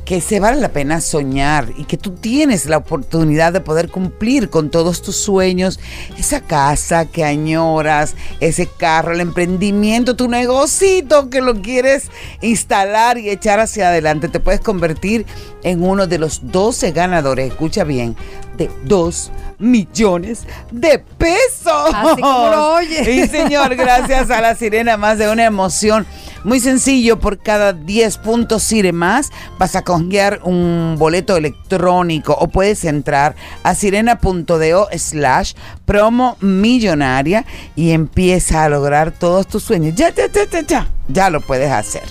[0.05, 4.51] que se vale la pena soñar y que tú tienes la oportunidad de poder cumplir
[4.51, 5.81] con todos tus sueños,
[6.19, 12.11] esa casa que añoras, ese carro, el emprendimiento, tu negocito que lo quieres
[12.43, 15.25] instalar y echar hacia adelante, te puedes convertir
[15.63, 18.17] en uno de los 12 ganadores, escucha bien,
[18.57, 21.95] de 2 millones de pesos.
[21.95, 22.75] Así como lo.
[23.05, 26.07] Sí, señor, gracias a la sirena, más de una emoción.
[26.45, 32.49] Muy sencillo, por cada 10 puntos Sire más vas a congear un boleto electrónico o
[32.49, 35.55] puedes entrar a sirena.do slash
[35.87, 39.95] promo millonaria y empieza a lograr todos tus sueños.
[39.95, 42.03] Ya, ya, ya, ya, ya, ya lo puedes hacer.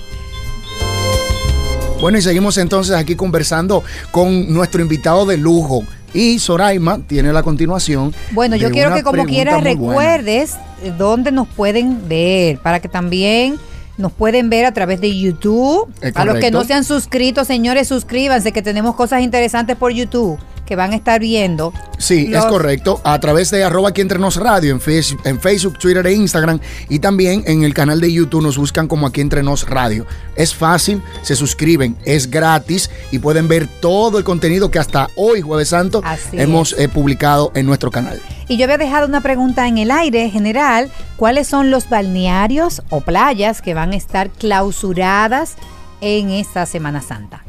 [2.01, 5.85] Bueno, y seguimos entonces aquí conversando con nuestro invitado de lujo.
[6.13, 8.13] Y Soraima tiene la continuación.
[8.31, 9.69] Bueno, yo quiero que como quiera buena.
[9.69, 10.55] recuerdes
[10.97, 13.57] dónde nos pueden ver, para que también
[13.97, 15.87] nos pueden ver a través de YouTube.
[16.15, 20.39] A los que no se han suscrito, señores, suscríbanse, que tenemos cosas interesantes por YouTube
[20.65, 21.73] que van a estar viendo.
[21.97, 23.01] Sí, Los- es correcto.
[23.03, 26.59] A través de arroba aquí entre nos radio en, Face- en Facebook, Twitter e Instagram.
[26.89, 30.05] Y también en el canal de YouTube nos buscan como aquí entre nos radio.
[30.35, 35.41] Es fácil, se suscriben, es gratis y pueden ver todo el contenido que hasta hoy,
[35.41, 38.21] Jueves Santo, Así hemos eh, publicado en nuestro canal.
[38.47, 40.91] Y yo había dejado una pregunta en el aire general.
[41.17, 45.55] ¿Cuáles son los balnearios o playas que van a estar clausuradas
[46.01, 47.43] en esta Semana Santa?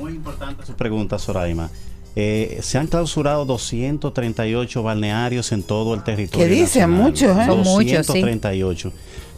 [0.00, 1.70] Muy importante su pregunta, Soraima.
[2.16, 6.46] Eh, se han clausurado 238 balnearios en todo el territorio.
[6.46, 6.80] ¿Qué dice?
[6.80, 7.02] nacional.
[7.02, 7.46] Muchos, ¿eh?
[7.46, 8.20] Son muchos, sí.
[8.20, 8.92] 238.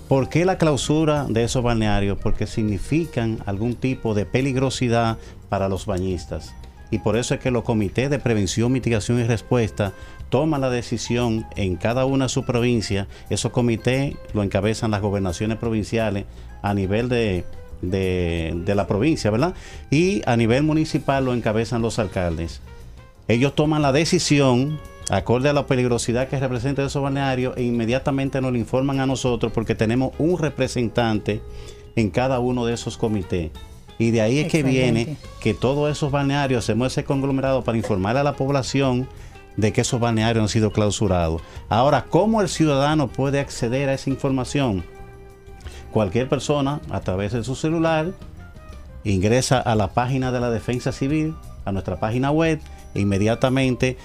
[0.09, 2.19] ¿Por qué la clausura de esos balnearios?
[2.23, 6.55] Porque significan algún tipo de peligrosidad para los bañistas.
[6.91, 9.93] Y por eso es que los comités de prevención, mitigación y respuesta
[10.29, 13.09] toman la decisión en cada una de sus provincias.
[13.31, 16.27] Esos comités lo encabezan las gobernaciones provinciales
[16.63, 17.45] a nivel de,
[17.83, 19.55] de, de la provincia, ¿verdad?
[19.91, 22.61] Y a nivel municipal lo encabezan los alcaldes.
[23.29, 28.53] Ellos toman la decisión acorde a la peligrosidad que representa esos balnearios e inmediatamente nos
[28.53, 31.41] lo informan a nosotros porque tenemos un representante
[31.95, 33.51] en cada uno de esos comités.
[33.99, 38.17] Y de ahí es que viene que todos esos balnearios hacemos ese conglomerado para informar
[38.17, 39.09] a la población
[39.57, 41.41] de que esos balnearios han sido clausurados.
[41.71, 44.85] Ahora, ¿cómo el ciudadano puede acceder a esa información?
[45.97, 48.09] Cualquier persona, a través de su celular,
[49.03, 52.61] ingresa a la página de la Defensa Civil, a nuestra página web,
[52.95, 53.97] e inmediatamente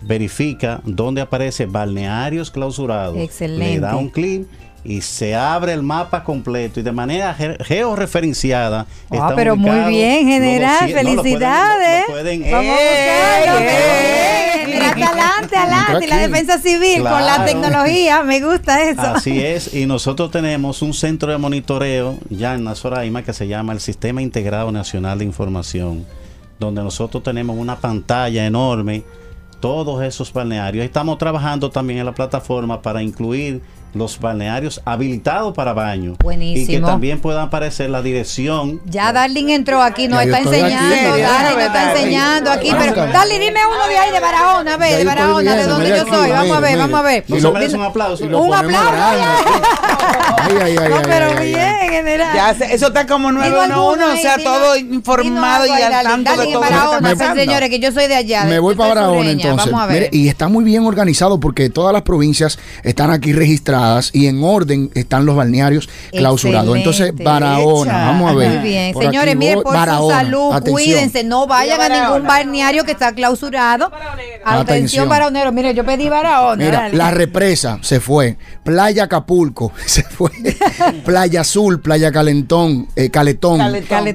[0.00, 3.16] verifica dónde aparece balnearios clausurados.
[3.18, 3.74] Excelente.
[3.74, 4.48] Le da un clic
[4.82, 8.86] y se abre el mapa completo y de manera ge- georreferenciada.
[9.12, 12.04] Ah, pero muy bien, general, 200 no, lo pueden- felicidades.
[12.08, 13.68] lo pueden- Vamos a ¡Ey, buscarlo.
[13.70, 14.35] ey!
[14.64, 16.06] General, adelante, adelante.
[16.06, 19.02] La defensa civil con la tecnología, me gusta eso.
[19.02, 23.72] Así es, y nosotros tenemos un centro de monitoreo ya en Nazoraima que se llama
[23.72, 26.06] el Sistema Integrado Nacional de Información,
[26.58, 29.04] donde nosotros tenemos una pantalla enorme,
[29.60, 30.84] todos esos balnearios.
[30.84, 33.62] Estamos trabajando también en la plataforma para incluir
[33.96, 36.12] los balnearios habilitados para baño.
[36.12, 36.86] Y que Buenísimo.
[36.86, 38.80] también pueda aparecer la dirección.
[38.86, 40.48] Ya Darling entró aquí, nos está aquí.
[40.48, 42.94] enseñando, Sí, Darling nos está enseñando aquí, pero.
[42.94, 46.10] Darling, dime uno de ahí de Barahona, a ver, de Barahona, de donde yo aquí,
[46.10, 47.24] soy, vamos a ver, vamos a ver.
[47.28, 48.24] ¿No se merece un aplauso?
[48.24, 49.22] y lo Un aplauso, grande.
[50.38, 52.34] Ay, ay, ay, No, ay, pero ay, ay, bien, general.
[52.34, 56.52] Ya, eso está como Dino 911, o sea, todo informado dino y al tanto de
[56.52, 58.44] todo señores, que yo soy de allá.
[58.44, 59.70] Me voy para Barahona entonces.
[59.72, 60.08] Vamos a ver.
[60.12, 64.90] Y está muy bien organizado porque todas las provincias están aquí registradas y en orden
[64.94, 66.76] están los balnearios clausurados.
[66.76, 67.12] Entonces.
[67.16, 68.50] Barahona, vamos a ver.
[68.60, 68.92] Muy bien.
[68.92, 70.14] Por Señores, aquí miren, por Barahona.
[70.14, 70.74] su salud, Atención.
[70.74, 73.86] cuídense, no vayan a ningún balneario que está clausurado.
[73.86, 75.08] Atención, Atención.
[75.08, 75.52] Baraonero.
[75.52, 76.64] Mire, yo pedí Barahona.
[76.64, 76.96] Mira, dale.
[76.96, 78.36] la represa se fue.
[78.64, 80.30] Playa Acapulco se fue.
[81.04, 83.60] Playa Azul, Playa Calentón, eh, Caletón.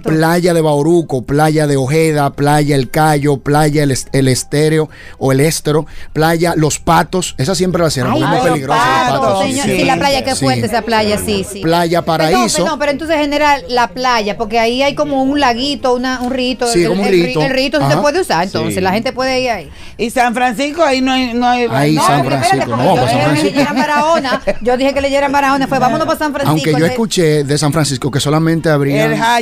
[0.04, 5.40] Playa de Bauruco, Playa de Ojeda, Playa El Cayo, Playa El, el Estéreo o El
[5.40, 7.36] Estero, Playa Los Patos.
[7.38, 8.80] Esa siempre la cierran Ay, porque es muy peligrosa.
[8.80, 9.66] Los patos, Patos, señor.
[9.68, 9.78] sí.
[9.78, 10.44] Sí, la playa, qué Sí.
[10.46, 11.62] fuerte esa playa, sí, sí.
[11.62, 12.40] Playa Paraíso.
[12.40, 16.32] Perdón, perdón, pero entonces general la playa, porque ahí hay como un laguito, una, un
[16.32, 16.68] rito.
[16.68, 17.42] Sí, el, como un rito.
[17.42, 18.82] El rito se puede usar, entonces Sí.
[18.82, 19.70] la gente puede ir ahí.
[19.98, 21.34] Y San Francisco, ahí no hay.
[21.34, 23.50] No hay Ahí no, San Francisco, espérate, no, yo- San Francisco.
[23.50, 26.52] leyeran Barahona, yo dije que leyeran Barahona, fue vámonos para San Francisco.
[26.52, 28.70] Aunque yo entonces- escuché de San Francisco que solamente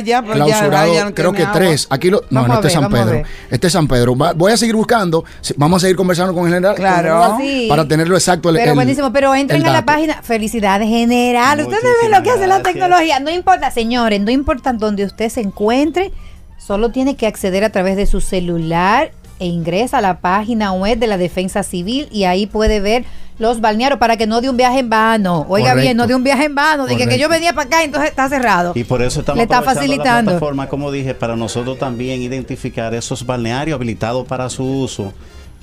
[0.04, 1.54] ya el clausurado, no creo que agua.
[1.54, 1.86] tres.
[1.90, 3.22] Aquí lo, no, no, a este es San Pedro.
[3.50, 4.14] Este es San Pedro.
[4.14, 5.24] Voy a seguir buscando.
[5.56, 6.74] Vamos a seguir conversando con el general.
[6.76, 7.38] Claro.
[7.68, 8.50] Para tenerlo exacto.
[8.50, 9.86] el- Pero buenísimo, pero entren a la dato.
[10.08, 10.22] Página.
[10.22, 11.60] Felicidades general.
[11.60, 13.20] Ustedes ven lo que hace la tecnología.
[13.20, 16.10] No importa, señores, no importa donde usted se encuentre,
[16.58, 20.98] solo tiene que acceder a través de su celular e ingresa a la página web
[20.98, 23.04] de la Defensa Civil y ahí puede ver
[23.38, 25.46] los balnearios para que no de un viaje en vano.
[25.48, 25.82] Oiga Correcto.
[25.82, 26.86] bien, no de un viaje en vano.
[26.86, 28.72] Dije que yo venía para acá y entonces está cerrado.
[28.74, 30.32] Y por eso estamos Le está facilitando.
[30.32, 35.14] la plataforma, como dije, para nosotros también identificar esos balnearios habilitados para su uso.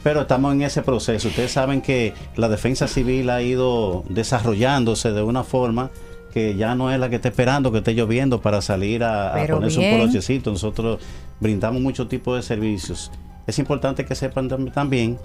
[0.07, 1.27] Pero estamos en ese proceso.
[1.27, 5.91] Ustedes saben que la defensa civil ha ido desarrollándose de una forma
[6.33, 9.43] que ya no es la que está esperando que esté lloviendo para salir a, a
[9.43, 10.49] un polochecito.
[10.49, 11.01] Nosotros
[11.41, 13.11] brindamos mucho tipo de servicios.
[13.47, 15.17] Es importante que sepan tam- también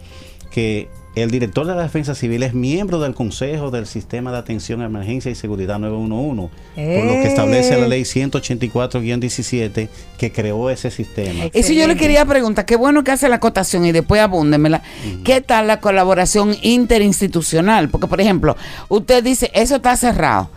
[0.50, 4.80] que el director de la Defensa Civil es miembro del Consejo del Sistema de Atención
[4.82, 7.88] a Emergencia y Seguridad 911, por lo que establece la Eh.
[7.88, 11.44] ley 184-17 que creó ese sistema.
[11.52, 14.82] Eso yo le quería preguntar, qué bueno que hace la acotación y después abúndemela.
[15.24, 17.88] ¿Qué tal la colaboración interinstitucional?
[17.88, 18.56] Porque, por ejemplo,
[18.88, 20.48] usted dice, eso está cerrado.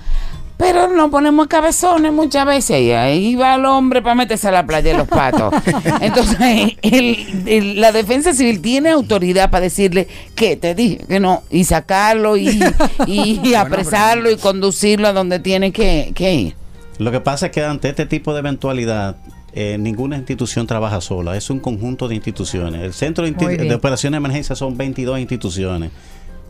[0.58, 4.66] Pero nos ponemos cabezones muchas veces y ahí va el hombre para meterse a la
[4.66, 5.54] playa de los patos.
[6.02, 6.38] Entonces,
[6.82, 11.66] el- el- la defensa civil tiene autoridad para decirle que te dije que no, y
[11.66, 12.48] sacarlo y,
[13.08, 16.56] y- y apresarlo y conducirlo a donde tiene que, que ir.
[17.00, 19.18] Lo que pasa es que ante este tipo de eventualidad,
[19.52, 22.82] eh, ninguna institución trabaja sola, es un conjunto de instituciones.
[22.82, 25.92] El Centro de, de Operaciones de Emergencia son 22 instituciones.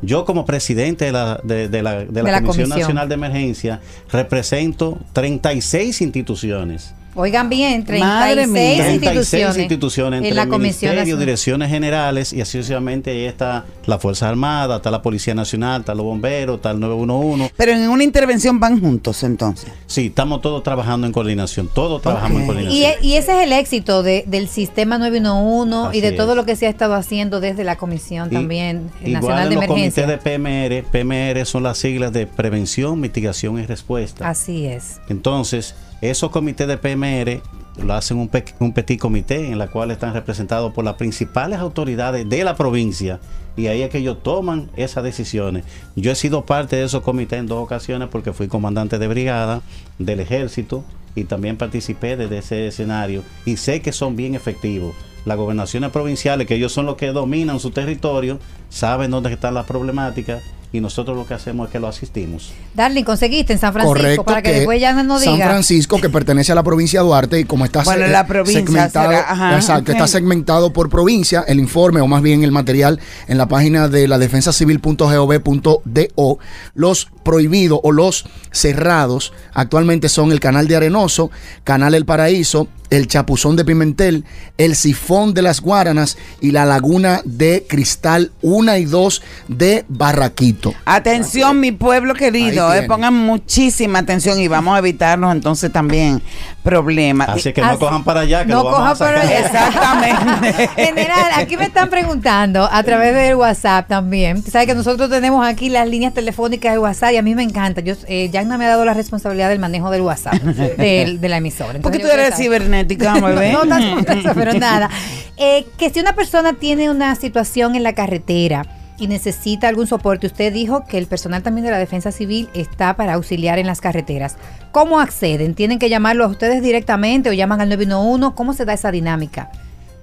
[0.05, 2.69] Yo como presidente de la, de, de la, de la comisión.
[2.69, 3.79] Nacional de Emergencia
[4.11, 6.93] represento 36 instituciones.
[7.15, 8.83] Oigan bien, Madre 36 mía.
[8.83, 11.19] 36 instituciones, instituciones entre en la Comisión Nacional.
[11.19, 13.11] direcciones generales y así sucesivamente.
[13.11, 17.53] Ahí está la Fuerza Armada, está la Policía Nacional, está los bomberos, está el 911.
[17.55, 19.71] Pero en una intervención van juntos entonces.
[19.87, 22.81] Sí, estamos todos trabajando en coordinación, todos trabajamos en coordinación.
[22.81, 26.31] Y, e- y ese es el éxito de- del sistema 911 Así y de todo
[26.31, 26.35] es.
[26.37, 29.55] lo que se ha estado haciendo desde la Comisión Y- también Igual Nacional de en
[29.55, 30.03] los Emergencia.
[30.03, 34.27] comités de PMR, PMR son las siglas de prevención, mitigación y respuesta.
[34.29, 34.99] Así es.
[35.07, 35.75] Entonces,
[36.09, 37.41] esos comités de PMR
[37.83, 38.29] lo hacen un,
[38.59, 43.19] un petit comité en la cual están representados por las principales autoridades de la provincia
[43.57, 45.63] y ahí es que ellos toman esas decisiones.
[45.95, 49.61] Yo he sido parte de esos comités en dos ocasiones porque fui comandante de brigada
[49.97, 50.83] del ejército
[51.15, 54.93] y también participé desde ese escenario y sé que son bien efectivos.
[55.25, 58.37] Las gobernaciones provinciales, que ellos son los que dominan su territorio,
[58.69, 60.41] saben dónde están las problemáticas
[60.71, 62.51] y nosotros lo que hacemos es que lo asistimos.
[62.73, 65.47] Darling, conseguiste en San Francisco Correcto, para que, después ya no San diga.
[65.47, 68.59] Francisco, que pertenece a la provincia de Duarte, y como está Bueno, se- la provincia
[68.65, 69.95] segmentado, será- ajá, exacto, ok.
[69.95, 72.99] está segmentado por provincia, el informe, o más bien el material,
[73.29, 76.39] en la página de la defensacivil.gov.do,
[76.73, 81.31] los prohibidos o los cerrados actualmente son el canal de Arenoso,
[81.63, 84.25] canal El Paraíso, el Chapuzón de Pimentel,
[84.57, 90.73] el Sifón de las Guaranas y la Laguna de Cristal 1 y 2 de Barraquito.
[90.85, 96.21] Atención, mi pueblo querido, eh, pongan muchísima atención y vamos a evitarnos entonces también
[96.65, 97.25] problema.
[97.25, 99.39] Así que no cojan para allá, que no lo vamos a cojan para allá.
[99.39, 100.67] Exactamente.
[100.75, 104.43] General, aquí me están preguntando a través del WhatsApp también.
[104.43, 107.81] Sabes que nosotros tenemos aquí las líneas telefónicas de WhatsApp y a mí me encanta.
[107.81, 111.37] Yo, eh, Yagna me ha dado la responsabilidad del manejo del WhatsApp de, de la
[111.37, 111.79] emisora.
[111.79, 113.51] ¿Por qué Entonces, tú yo eres cibernética, bebé?
[113.55, 114.89] No, tanto por eso, pero nada.
[115.37, 118.65] Eh, que si una persona tiene una situación en la carretera
[118.97, 122.95] y necesita algún soporte, usted dijo que el personal también de la Defensa Civil está
[122.95, 124.37] para auxiliar en las carreteras.
[124.71, 125.55] ¿Cómo acceden?
[125.55, 128.35] ¿Tienen que llamarlo a ustedes directamente o llaman al 911?
[128.35, 129.51] ¿Cómo se da esa dinámica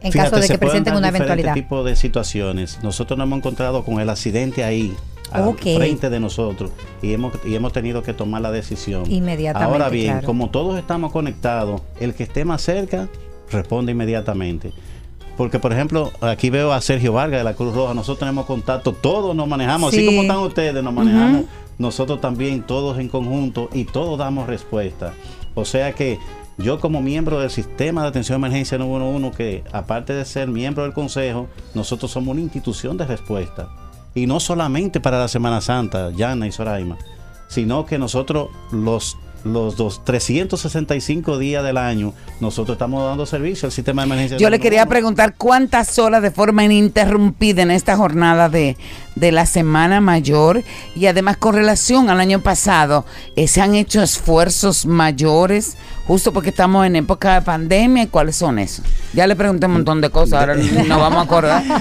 [0.01, 1.55] en Fíjate, caso de que presenten una eventualidad?
[1.55, 2.78] tipos de situaciones.
[2.82, 4.95] Nosotros nos hemos encontrado con el accidente ahí,
[5.30, 9.11] al frente de nosotros, y hemos, y hemos tenido que tomar la decisión.
[9.11, 10.26] Inmediatamente, Ahora bien, claro.
[10.26, 13.09] como todos estamos conectados, el que esté más cerca
[13.51, 14.72] responde inmediatamente.
[15.37, 17.95] Porque, por ejemplo, aquí veo a Sergio Vargas de la Cruz Roja.
[17.95, 19.99] Nosotros tenemos contacto, todos nos manejamos, Sí.
[19.99, 21.45] así como están ustedes, nos manejamos.
[21.78, 25.14] Nosotros también, todos en conjunto, y todos damos respuesta.
[25.55, 26.18] O sea que
[26.59, 30.83] yo como miembro del sistema de atención de emergencia 911, que aparte de ser miembro
[30.85, 33.68] del consejo, nosotros somos una institución de respuesta.
[34.14, 36.99] Y no solamente para la Semana Santa, Yana y Soraima,
[37.49, 43.72] sino que nosotros los, los dos, 365 días del año, nosotros estamos dando servicio al
[43.72, 44.38] sistema de emergencia.
[44.38, 44.88] Yo le quería 911.
[44.88, 48.76] preguntar cuántas horas de forma ininterrumpida en esta jornada de,
[49.14, 50.62] de la Semana Mayor
[50.96, 53.04] y además con relación al año pasado,
[53.36, 58.04] eh, ¿se han hecho esfuerzos mayores justo porque estamos en época de pandemia?
[58.04, 58.84] ¿Y ¿Cuáles son esos?
[59.12, 61.62] Ya le pregunté un montón de cosas, ahora no vamos a acordar.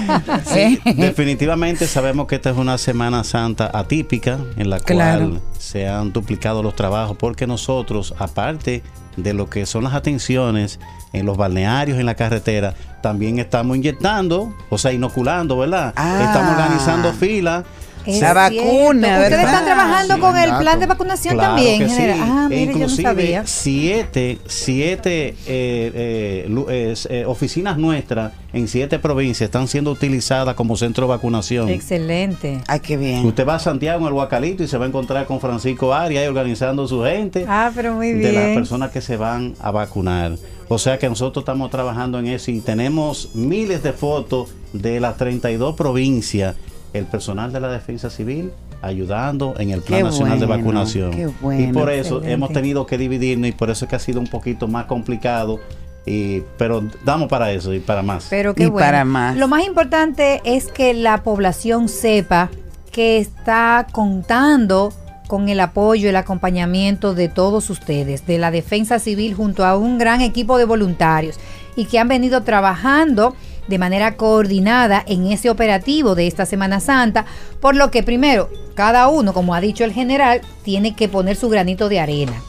[0.46, 0.94] Sí, ¿Eh?
[0.96, 5.28] definitivamente sabemos que esta es una Semana Santa atípica en la Claro.
[5.30, 8.82] cual se han duplicado los trabajos porque nosotros, aparte
[9.16, 10.78] de lo que son las atenciones
[11.12, 15.92] en los balnearios, en la carretera, también estamos inyectando, o sea, inoculando, ¿verdad?
[15.96, 16.22] Ah.
[16.24, 17.64] Estamos organizando filas.
[18.06, 18.66] Es La cierto.
[18.68, 19.44] vacuna, Ustedes ¿verdad?
[19.44, 22.02] están trabajando Sí, con el plan de vacunación Claro también, sí.
[22.20, 23.42] Ah, E mire, yo no inclusive sabía.
[23.46, 30.76] siete, siete eh, eh, eh, eh, oficinas nuestras en siete provincias están siendo utilizadas como
[30.76, 31.68] centro de vacunación.
[31.68, 32.60] Excelente.
[32.66, 33.24] Ay, qué bien.
[33.24, 36.22] Usted va a Santiago en el Guacalito y se va a encontrar con Francisco Arias
[36.22, 38.54] ahí organizando su gente Ah, pero muy de las bien.
[38.54, 40.32] personas que se van a vacunar.
[40.68, 45.16] O sea que nosotros estamos trabajando en eso y tenemos miles de fotos de las
[45.18, 46.54] 32 provincias,
[46.92, 48.50] el personal de la Defensa Civil
[48.82, 51.10] ayudando en el Plan Qué Nacional de Vacunación.
[51.12, 52.32] qué y por eso Excelente.
[52.32, 55.60] hemos tenido que dividirnos y por eso es que ha sido un poquito más complicado.
[56.04, 58.26] Y, pero damos para eso y para más.
[58.28, 58.84] Pero qué Y bueno.
[58.84, 59.36] para más.
[59.36, 62.50] Lo más importante es que la población sepa
[62.90, 64.92] que está contando
[65.28, 69.76] con el apoyo y el acompañamiento de todos ustedes, de la Defensa Civil junto a
[69.78, 71.38] un gran equipo de voluntarios
[71.76, 73.34] y que han venido trabajando
[73.68, 77.26] de manera coordinada en ese operativo de esta Semana Santa,
[77.60, 81.48] por lo que primero, cada uno, como ha dicho el general, tiene que poner su
[81.48, 82.42] granito de arena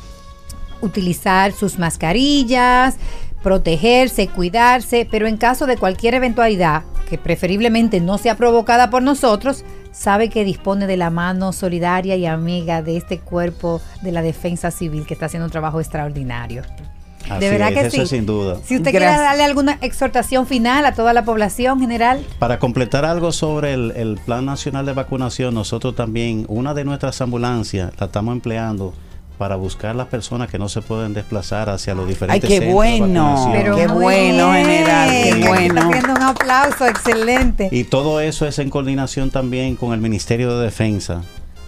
[0.83, 2.97] utilizar sus mascarillas,
[3.41, 9.63] protegerse, cuidarse, pero en caso de cualquier eventualidad que preferiblemente no sea provocada por nosotros,
[9.91, 14.71] sabe que dispone de la mano solidaria y amiga de este cuerpo de la defensa
[14.71, 16.63] civil que está haciendo un trabajo extraordinario.
[17.29, 18.01] Así de verdad es, que eso sí.
[18.01, 18.57] es sin duda.
[18.65, 19.25] Si usted quiere Gracias.
[19.25, 24.17] darle alguna exhortación final a toda la población general, Para completar algo sobre el, el
[24.25, 28.93] Plan Nacional de Vacunación, nosotros también, una de nuestras ambulancias la estamos empleando
[29.37, 32.67] para buscar las personas que no se pueden desplazar hacia los Ay, diferentes qué centros
[32.69, 33.23] de bueno.
[33.23, 33.51] vacunación.
[33.53, 34.65] pero Qué bueno, bien.
[34.65, 35.81] general, qué bueno.
[35.89, 37.69] Haciendo un aplauso, excelente.
[37.71, 41.23] Y todo eso es en coordinación también con el Ministerio de Defensa,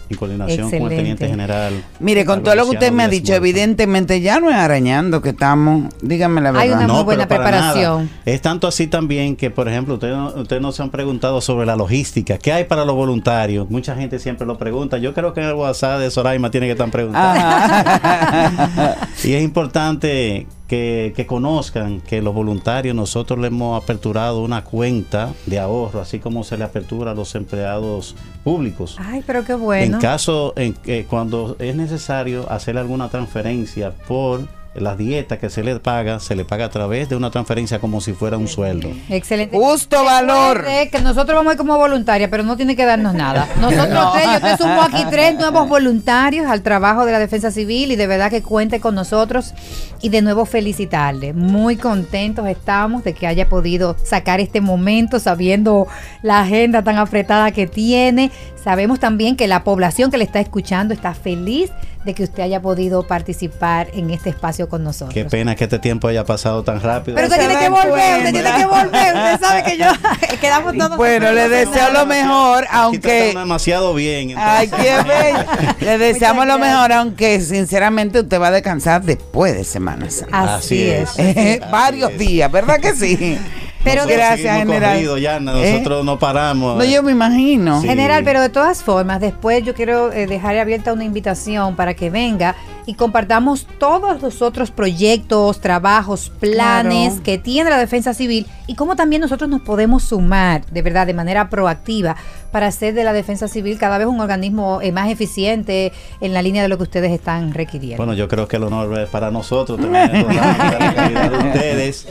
[0.08, 0.96] en coordinación con el Excelente.
[0.96, 1.84] Teniente General.
[2.00, 5.30] Mire, con todo lo que usted me ha dicho, evidentemente ya no es arañando que
[5.30, 5.92] estamos.
[6.02, 6.84] Dígame la Hay verdad.
[6.84, 8.08] una muy buena preparación.
[8.24, 11.66] Es tanto así también que, por ejemplo, ustedes no, ustedes no se han preguntado sobre
[11.66, 12.38] la logística.
[12.38, 13.68] ¿Qué hay para los voluntarios?
[13.70, 14.98] Mucha gente siempre lo pregunta.
[14.98, 17.40] Yo creo que en el WhatsApp de Soraima tiene que estar preguntando.
[17.40, 18.96] Ajá.
[19.24, 25.32] Y es importante que, que conozcan que los voluntarios nosotros le hemos aperturado una cuenta
[25.46, 28.96] de ahorro, así como se le apertura a los empleados públicos.
[28.98, 29.96] Ay, pero qué bueno.
[29.96, 34.46] En caso, en que cuando es necesario hacer alguna transferencia por
[34.78, 38.00] la dieta que se le paga, se le paga a través de una transferencia como
[38.00, 38.90] si fuera un sueldo.
[39.08, 39.56] Excelente.
[39.56, 40.64] Justo valor.
[40.90, 43.48] Que nosotros vamos a ir como voluntaria, pero no tiene que darnos nada.
[43.60, 47.92] Nosotros tres, yo te sumo aquí tres nuevos voluntarios al trabajo de la defensa civil
[47.92, 49.54] y de verdad que cuente con nosotros
[50.00, 51.32] y de nuevo felicitarle.
[51.32, 55.86] Muy contentos estamos de que haya podido sacar este momento sabiendo
[56.22, 58.30] la agenda tan apretada que tiene.
[58.62, 61.70] Sabemos también que la población que le está escuchando está feliz
[62.06, 65.12] de que usted haya podido participar en este espacio con nosotros.
[65.12, 67.16] Qué pena que este tiempo haya pasado tan rápido.
[67.16, 69.14] Pero usted tiene que volver, usted tiene que volver.
[69.14, 69.86] Usted sabe que yo
[70.40, 70.96] quedamos todos.
[70.96, 73.34] Bueno, le deseo lo mejor, aunque.
[73.34, 74.34] demasiado bien.
[74.38, 75.74] Ay, qué bello.
[75.80, 80.54] Le deseamos lo mejor, aunque sinceramente usted va a descansar después de Semana Santa.
[80.56, 81.10] Así es.
[81.70, 83.38] Varios días, ¿verdad que sí?
[83.86, 84.92] Pero Nosotros gracias, general.
[84.94, 85.72] corrido, Yana, ¿Eh?
[85.72, 86.76] nosotros no paramos.
[86.76, 87.80] No, yo me imagino.
[87.80, 87.86] Sí.
[87.86, 92.10] General, pero de todas formas, después yo quiero eh, dejar abierta una invitación para que
[92.10, 97.22] venga y compartamos todos los otros proyectos, trabajos, planes Claro.
[97.22, 101.14] que tiene la defensa civil y cómo también nosotros nos podemos sumar de verdad de
[101.14, 102.16] manera proactiva
[102.56, 105.92] para hacer de la defensa civil cada vez un organismo eh, más eficiente
[106.22, 107.98] en la línea de lo que ustedes están requiriendo.
[107.98, 112.06] Bueno, yo creo que el honor es para nosotros también la calidad de ustedes.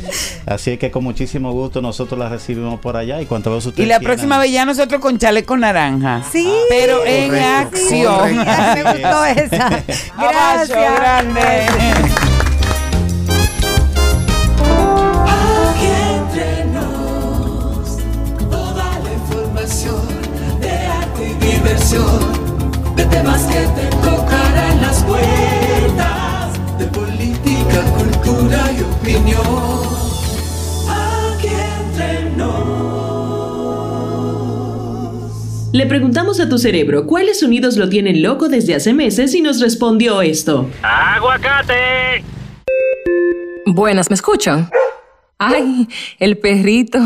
[0.46, 3.90] Así que con muchísimo gusto nosotros la recibimos por allá y cuanto vez Y ustedes
[3.90, 4.14] la quieran.
[4.18, 6.22] próxima vez ya nosotros con chaleco naranja.
[6.32, 6.48] Sí.
[6.70, 8.16] Pero en acción.
[8.16, 8.52] correcto.
[8.76, 9.84] Me gustó esa.
[10.16, 11.00] Gracias.
[11.00, 12.45] grande.
[21.66, 29.42] Diversión, de temas que te tocarán las puertas, de política, cultura y opinión.
[30.88, 32.76] Aquí entre nos.
[35.74, 39.60] Le preguntamos a tu cerebro cuáles sonidos lo tienen loco desde hace meses y nos
[39.60, 40.70] respondió esto.
[40.84, 42.24] ¡Aguacate!
[43.66, 44.70] Buenas, ¿me escuchan?
[45.38, 45.88] ¡Ay,
[46.20, 47.00] el perrito!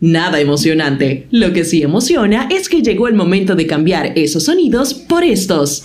[0.00, 1.28] Nada emocionante.
[1.30, 5.84] Lo que sí emociona es que llegó el momento de cambiar esos sonidos por estos.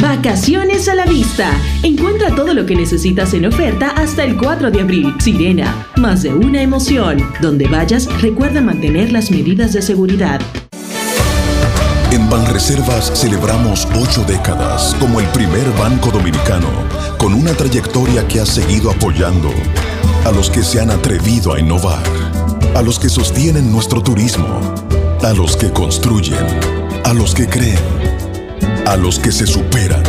[0.00, 1.50] Vacaciones a la vista.
[1.82, 5.14] Encuentra todo lo que necesitas en oferta hasta el 4 de abril.
[5.20, 7.22] Sirena, más de una emoción.
[7.40, 10.40] Donde vayas, recuerda mantener las medidas de seguridad.
[12.34, 16.66] Banreservas celebramos ocho décadas como el primer banco dominicano
[17.16, 19.50] con una trayectoria que ha seguido apoyando
[20.24, 22.02] a los que se han atrevido a innovar,
[22.74, 24.60] a los que sostienen nuestro turismo,
[25.22, 26.44] a los que construyen,
[27.04, 27.78] a los que creen,
[28.84, 30.02] a los que se superan,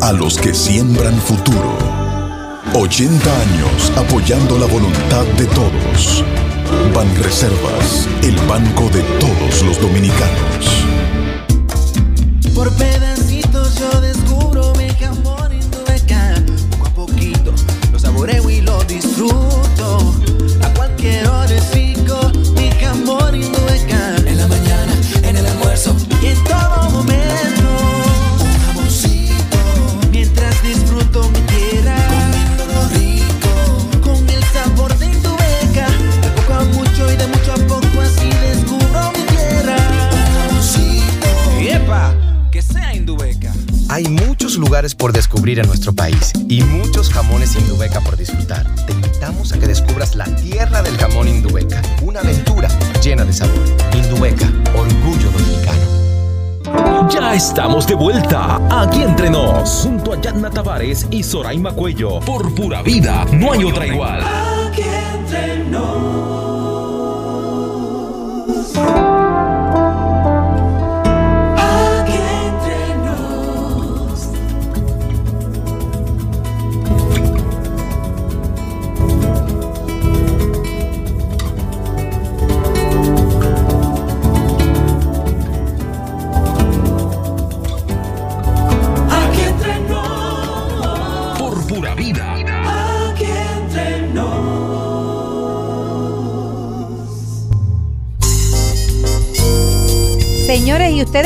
[0.00, 1.76] a los que siembran futuro.
[2.72, 6.24] 80 años apoyando la voluntad de todos.
[6.94, 10.91] Banreservas, el banco de todos los dominicanos.
[12.54, 16.34] Por pedacitos yo descubro mi jamón Indubeca.
[16.70, 17.52] Poco a poquito
[17.90, 20.14] lo saboreo y lo disfruto.
[20.62, 21.56] A cualquier hora
[45.52, 48.66] descubrir en nuestro país y muchos jamones Indubeca por disfrutar.
[48.86, 52.68] Te invitamos a que descubras la tierra del jamón Indubeca, una aventura
[53.02, 53.62] llena de sabor.
[53.94, 57.08] Indubeca, orgullo dominicano.
[57.10, 62.20] Ya estamos de vuelta aquí entre nos, junto a Yadna Tavares y Soraima Cuello.
[62.20, 64.22] Por pura vida, no hay otra igual.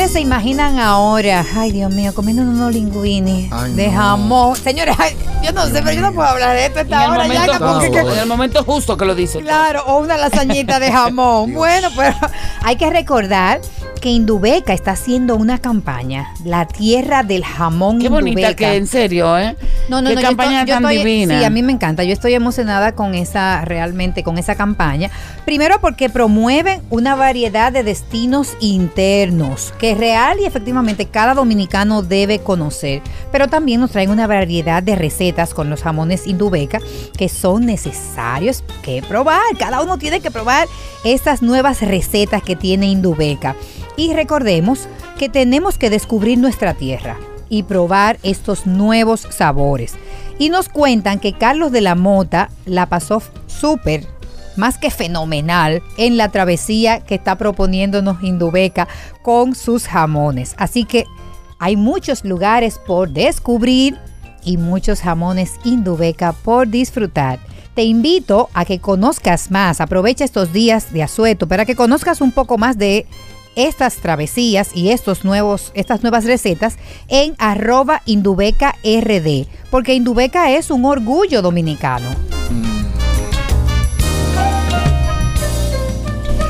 [0.07, 3.93] Ustedes se imaginan ahora, ay Dios mío, comiendo unos linguini Ay, de no.
[3.97, 4.55] jamón.
[4.55, 7.27] Señores, ay, yo no sé, pero yo no puedo hablar de esto esta el, hora
[7.27, 7.33] ya.
[7.33, 9.39] momento que- porque justo, que- en el momento justo que lo dice.
[9.41, 11.53] Claro, o una lasañita de jamón.
[11.53, 12.15] bueno, pero
[12.63, 13.59] hay que recordar
[14.01, 18.55] que Indubeca está haciendo una campaña, la tierra del jamón Qué bonita Indubeca.
[18.71, 19.55] que, en serio, ¿eh?
[19.89, 21.39] No, no, Qué no, yo campaña yo tan estoy- divina.
[21.39, 22.03] Sí, a mí me encanta.
[22.03, 25.09] Yo estoy emocionada con esa, realmente, con esa campaña.
[25.45, 32.39] Primero porque promueven una variedad de destinos internos que real y efectivamente cada dominicano debe
[32.39, 33.01] conocer.
[33.31, 36.79] Pero también nos traen una variedad de recetas con los jamones Indubeca
[37.17, 39.41] que son necesarios que probar.
[39.57, 40.67] Cada uno tiene que probar
[41.03, 43.55] esas nuevas recetas que tiene Indubeca.
[43.95, 47.17] Y recordemos que tenemos que descubrir nuestra tierra
[47.49, 49.95] y probar estos nuevos sabores.
[50.39, 54.07] Y nos cuentan que Carlos de la Mota la pasó súper
[54.57, 58.87] más que fenomenal en la travesía que está proponiéndonos Indubeca
[59.21, 60.55] con sus jamones.
[60.57, 61.05] Así que
[61.59, 63.97] hay muchos lugares por descubrir
[64.43, 67.39] y muchos jamones Indubeca por disfrutar.
[67.75, 72.31] Te invito a que conozcas más, aprovecha estos días de asueto para que conozcas un
[72.31, 73.05] poco más de
[73.57, 76.77] estas travesías y estos nuevos, estas nuevas recetas
[77.09, 82.07] en arroba Indubeca RD, porque Indubeca es un orgullo dominicano.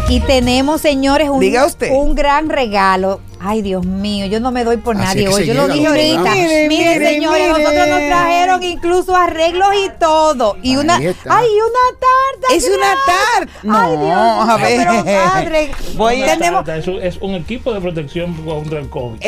[0.10, 1.92] Y tenemos, señores, un, Diga usted.
[1.92, 3.20] un gran regalo.
[3.40, 5.46] Ay, Dios mío, yo no me doy por Así nadie hoy.
[5.46, 6.22] Yo lo dije ahorita.
[6.32, 7.64] Miren, Miren, miren, señores, miren.
[7.64, 10.58] nosotros nos trajeron incluso arreglos y todo.
[10.64, 11.38] Y una, está.
[11.38, 12.56] ay, una tarta.
[12.56, 13.54] Es una tarta.
[13.64, 14.78] No, Ay, Dios mío, a ver.
[14.88, 15.72] pero padre.
[15.96, 19.20] Voy a Tenemos- Tarta, Es un, es un equipo de protección contra el COVID.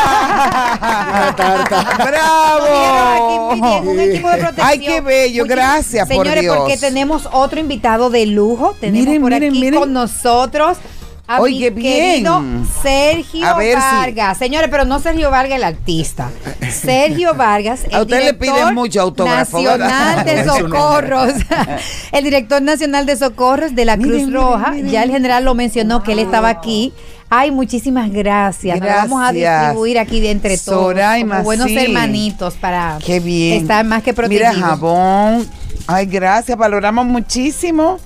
[0.00, 1.96] Una tarta.
[2.06, 2.66] ¡Bravo!
[3.50, 4.66] Aquí pidiendo un equipo de protección.
[4.68, 6.56] Ay, qué bello, gracias, por Señores, Dios.
[6.58, 8.74] porque tenemos otro invitado de lujo.
[8.80, 9.80] Tenemos Miren, por miren, aquí miren.
[9.80, 10.78] con nosotros
[11.32, 12.24] a Oye, mi bien.
[12.24, 12.42] querido
[12.82, 14.36] Sergio A ver si- Vargas.
[14.38, 16.28] Señores, pero no Sergio Vargas el artista.
[16.72, 20.16] Sergio Vargas, el A usted le piden mucho autógrafo, ¿verdad?
[20.16, 20.44] Nacional de.
[20.60, 21.32] Socorros.
[22.12, 24.70] el director nacional de Socorros de la Miren, Cruz Roja.
[24.72, 24.90] miren.
[24.90, 26.92] Ya el general lo mencionó que él estaba aquí.
[27.32, 28.80] Ay, muchísimas gracias.
[28.80, 29.60] Nos vamos a Gracias.
[29.66, 30.82] distribuir aquí de entre todos.
[30.82, 31.78] Soraima, como buenos sí.
[31.78, 33.62] hermanitos para Qué bien.
[33.62, 34.56] estar más que protegidos.
[34.56, 35.48] Mira, jabón.
[35.86, 36.58] Ay, gracias.
[36.58, 38.00] Valoramos muchísimo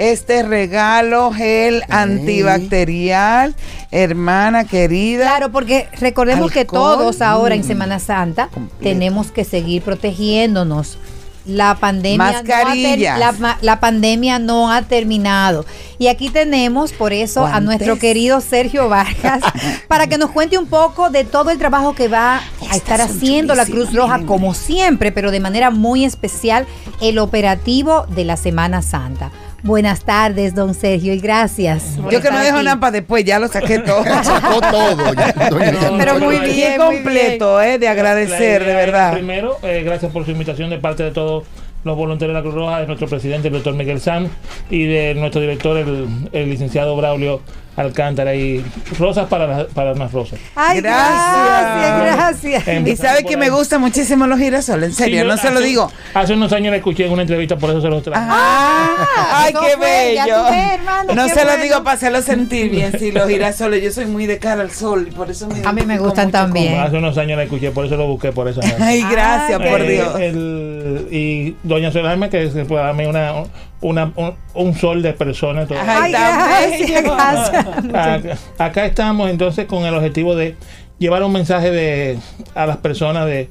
[0.00, 3.54] este regalo, gel antibacterial,
[3.90, 5.26] hermana querida.
[5.26, 7.64] Claro, porque recordemos que todos ahora en Mm.
[7.64, 8.82] Semana Santa Completo.
[8.82, 10.98] tenemos que seguir protegiéndonos.
[11.46, 15.64] La pandemia, no ha la, la pandemia no ha terminado.
[15.98, 19.42] Y aquí tenemos por eso a nuestro querido Sergio Vargas
[19.88, 23.54] para que nos cuente un poco de todo el trabajo que va a estar haciendo
[23.54, 26.66] la Cruz Roja miren, como siempre, pero de manera muy especial
[27.00, 29.30] el operativo de la Semana Santa.
[29.62, 31.96] Buenas tardes, don Sergio, y gracias.
[32.10, 32.64] Yo que no dejo aquí.
[32.64, 34.02] nada para después, ya lo saqué todo.
[34.04, 35.14] Sacó todo.
[35.14, 35.98] ya, doña Diana.
[35.98, 39.12] Pero muy bien, completo, eh, de agradecer, de verdad.
[39.12, 41.44] Primero, eh, gracias por su invitación de parte de todos
[41.84, 44.30] los voluntarios de la Cruz Roja, de nuestro presidente, el doctor Miguel Sanz,
[44.70, 47.40] y de nuestro director, el, el licenciado Braulio
[47.80, 48.34] Alcántara.
[48.34, 48.64] Y
[48.98, 50.38] rosas para, las- para unas rosas.
[50.54, 52.16] Ay, gracias,
[52.64, 52.86] gracias.
[52.88, 55.90] Y sabe que me gustan muchísimo los girasoles, en serio, Sí, no se lo digo.
[56.14, 58.24] Hace unos años la escuché en una entrevista, por eso se los traje.
[58.28, 59.06] Ah,
[59.44, 60.46] ay, eso qué bello.
[60.48, 64.06] hermano, no qué se lo digo para hacerlo sentir bien, sí, los girasoles, yo soy
[64.06, 66.78] muy de cara al sol y por eso me A mí me gustan también.
[66.78, 68.82] Hace unos años la escuché, por eso lo busqué por esa razón.
[68.82, 70.20] Ay, gracias, Ay, por Eh, Dios.
[70.20, 73.32] el- y doña Solarme, que se puede darme una,
[73.80, 75.68] una, un, un sol de personas.
[75.70, 77.66] Ay, gracias, gracias.
[77.88, 80.56] Acá, acá estamos entonces con el objetivo de
[80.98, 82.18] llevar un mensaje de,
[82.54, 83.48] a las personas de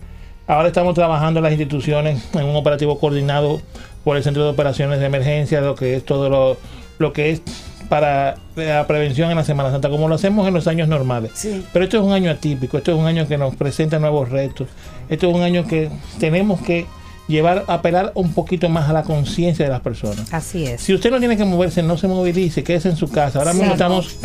[0.48, 3.62] ahora estamos trabajando en las instituciones en un operativo coordinado
[4.04, 6.58] por el Centro de Operaciones de Emergencia, lo que es todo lo,
[6.98, 7.42] lo que es
[7.88, 11.32] para la prevención en la Semana Santa, como lo hacemos en los años normales.
[11.36, 11.66] Sí.
[11.74, 14.68] Pero esto es un año atípico, esto es un año que nos presenta nuevos retos,
[15.10, 16.86] esto es un año que tenemos que
[17.30, 20.34] llevar, apelar un poquito más a la conciencia de las personas.
[20.34, 20.82] Así es.
[20.82, 23.40] Si usted no tiene que moverse, no se movilice, quédese en su casa.
[23.40, 24.18] Ahora mismo estamos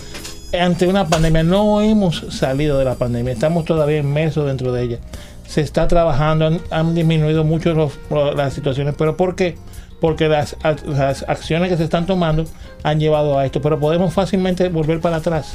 [0.59, 4.99] ante una pandemia, no hemos salido de la pandemia, estamos todavía inmersos dentro de ella.
[5.47, 7.93] Se está trabajando, han, han disminuido mucho los-
[8.37, 9.57] las situaciones, pero ¿por qué?
[10.01, 12.45] Porque las, las acciones que se están tomando
[12.83, 15.55] han llevado a esto, pero podemos fácilmente volver para atrás.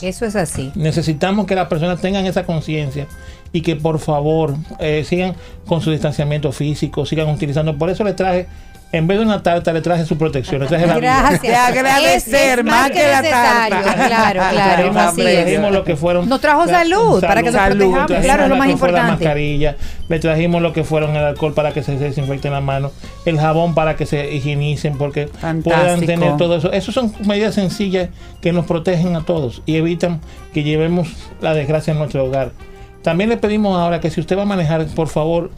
[0.00, 0.70] Eso es así.
[0.74, 3.06] Necesitamos que las personas tengan esa conciencia
[3.52, 5.34] y que por favor eh, sigan
[5.66, 7.76] con su distanciamiento físico, sigan utilizando.
[7.76, 8.46] Por eso le traje,
[8.90, 11.20] en vez de una tarta, le traje su protección, le traje la vida.
[11.20, 11.42] Gracias.
[11.42, 14.06] De agradecer Es- es más que la necesario, tarta.
[14.06, 14.54] Claro, claro.
[14.54, 15.72] Trajimos, Así trajimos es.
[15.74, 16.28] lo que fueron.
[16.28, 19.24] Nos trajo salud, para que nos protejamos, claro, es lo más que fue La importante.
[19.24, 19.76] mascarilla,
[20.08, 22.92] le trajimos lo que fueron el alcohol para que se desinfecten las manos,
[23.26, 25.28] el jabón para que se higienicen, porque
[25.62, 26.72] puedan tener todo eso.
[26.72, 28.08] Esas son medidas sencillas
[28.40, 30.20] que nos protegen a todos y evitan
[30.54, 31.08] que llevemos
[31.42, 32.52] la desgracia en nuestro hogar.
[33.02, 35.50] También le pedimos ahora que si usted va a manejar, por favor,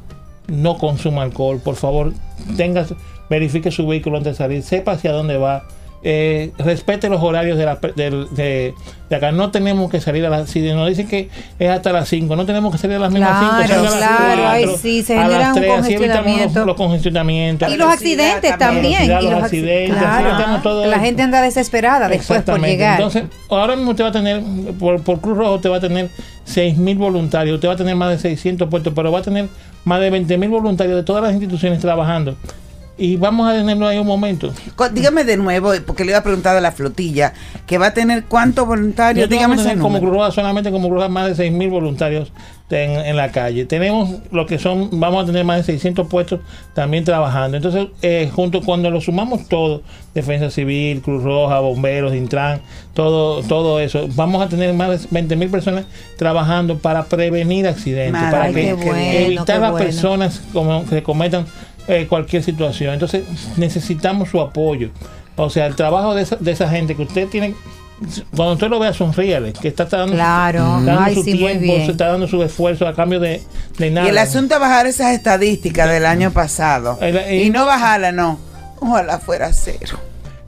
[0.48, 2.12] no consuma alcohol, por favor,
[2.56, 2.84] tenga,
[3.30, 5.62] verifique su vehículo antes de salir, sepa hacia dónde va,
[6.02, 8.74] eh, respete los horarios de, la, de,
[9.10, 9.32] de acá.
[9.32, 11.28] No tenemos que salir a las, si nos dicen que
[11.58, 14.66] es hasta las 5, no tenemos que salir a las mismas 5, Claro, claro, ay,
[14.80, 16.58] sí, se genera un así evitamos congestionamiento.
[16.60, 17.70] los, los congestionamientos.
[17.72, 19.06] Y los accidentes también.
[19.06, 20.28] velocidad, y los los acci- accidentes, claro.
[20.30, 21.04] evitamos todo La esto.
[21.04, 22.94] gente anda desesperada después por llegar.
[22.98, 24.42] Entonces, ahora mismo usted va a tener,
[24.78, 26.08] por, por Cruz Roja, usted va a tener
[26.44, 29.48] 6 mil voluntarios, usted va a tener más de 600 puestos, pero va a tener
[29.84, 32.36] más de 20 mil voluntarios de todas las instituciones trabajando.
[33.01, 34.53] Y vamos a tenerlo ahí un momento.
[34.92, 37.32] Dígame de nuevo, porque le iba a preguntar de la flotilla,
[37.66, 39.98] que va a tener cuántos voluntarios, Nosotros dígame a ese como.
[40.01, 42.30] Cruz Roja, solamente como Cruz Roja, más de 6 mil voluntarios
[42.68, 43.64] en, en la calle.
[43.64, 46.40] Tenemos lo que son, vamos a tener más de 600 puestos
[46.74, 47.57] también trabajando.
[47.57, 49.82] Entonces, eh, junto cuando lo sumamos todo,
[50.14, 52.61] Defensa Civil, Cruz Roja, Bomberos, Intran,
[52.92, 55.86] todo, todo eso, vamos a tener más de 20 mil personas
[56.18, 61.46] trabajando para prevenir accidentes, para que bueno, evitar qué las personas como, que cometan
[61.88, 62.94] eh, cualquier situación.
[62.94, 63.24] Entonces,
[63.56, 64.90] necesitamos su apoyo.
[65.36, 67.54] O sea, el trabajo de esa, de esa gente que usted tiene,
[68.36, 70.78] cuando usted lo vea, sonríale, que está, dando, Claro.
[70.80, 73.42] está dando Ay, su sí, muy tiempo, se está dando su esfuerzo a cambio de,
[73.78, 74.06] de nada.
[74.06, 76.98] Y el asunto es bajar esas estadísticas del año pasado.
[77.00, 78.38] El- y no bajarla, no.
[78.80, 79.98] Ojalá fuera cero.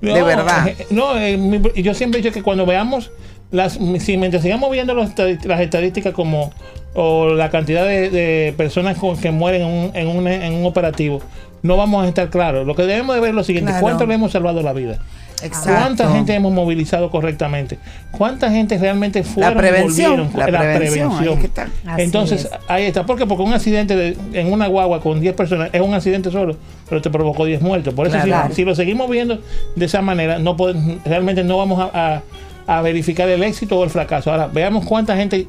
[0.00, 0.68] de verdad.
[0.68, 3.10] eh, No, eh, mi- yo siempre he dicho que cuando veamos
[3.50, 5.10] las, si mientras sigamos viendo los
[5.44, 6.52] las estadísticas como
[6.94, 10.66] o la cantidad de, de personas con- que mueren en un, en, un, en un
[10.66, 11.20] operativo,
[11.62, 12.66] no vamos a estar claros.
[12.66, 13.82] Lo que debemos de ver es lo siguiente: Claro.
[13.82, 14.98] ¿cuánto le hemos salvado la vida?
[15.42, 15.70] Exacto.
[15.72, 17.76] ¿Cuánta gente hemos movilizado correctamente?
[18.12, 20.52] ¿Cuánta gente realmente fueron prevención, volvieron?
[20.52, 21.66] la prevención, ahí que está.
[21.98, 22.50] Entonces, es.
[22.68, 23.04] ahí está.
[23.06, 23.26] ¿Por qué?
[23.26, 26.56] Porque un accidente de- en una guagua con 10 personas es un accidente solo,
[26.88, 27.92] pero te provocó 10 muertos.
[27.92, 28.18] Por eso,
[28.54, 29.40] si- lo seguimos viendo
[29.74, 32.22] de esa manera, no podemos- realmente no vamos a, a-
[32.64, 34.30] a verificar el éxito o el fracaso.
[34.30, 35.48] Ahora, veamos cuánta gente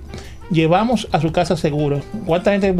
[0.51, 2.73] llevamos a su casa seguro, cuánta gente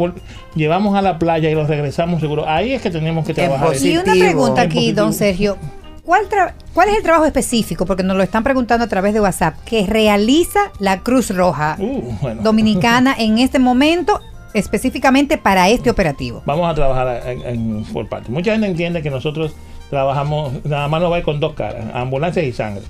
[0.54, 2.48] llevamos a la playa y los regresamos seguro.
[2.48, 3.70] Ahí es que tenemos que trabajar.
[3.80, 5.56] Y una pregunta aquí, don Sergio.
[6.04, 6.26] ¿Cuál,
[6.74, 7.86] ¿Cuál es el trabajo específico?
[7.86, 12.12] Porque nos lo están preguntando a través de WhatsApp, que realiza la Cruz Roja Uh,
[12.20, 12.42] bueno.
[12.42, 14.20] Dominicana en este momento,
[14.52, 16.42] específicamente para este operativo.
[16.44, 18.30] Vamos a trabajar en, en- por parte.
[18.30, 19.54] Mucha gente entiende que nosotros
[19.88, 22.82] trabajamos, nada más nos va a ir con dos caras, ambulancias y sangre.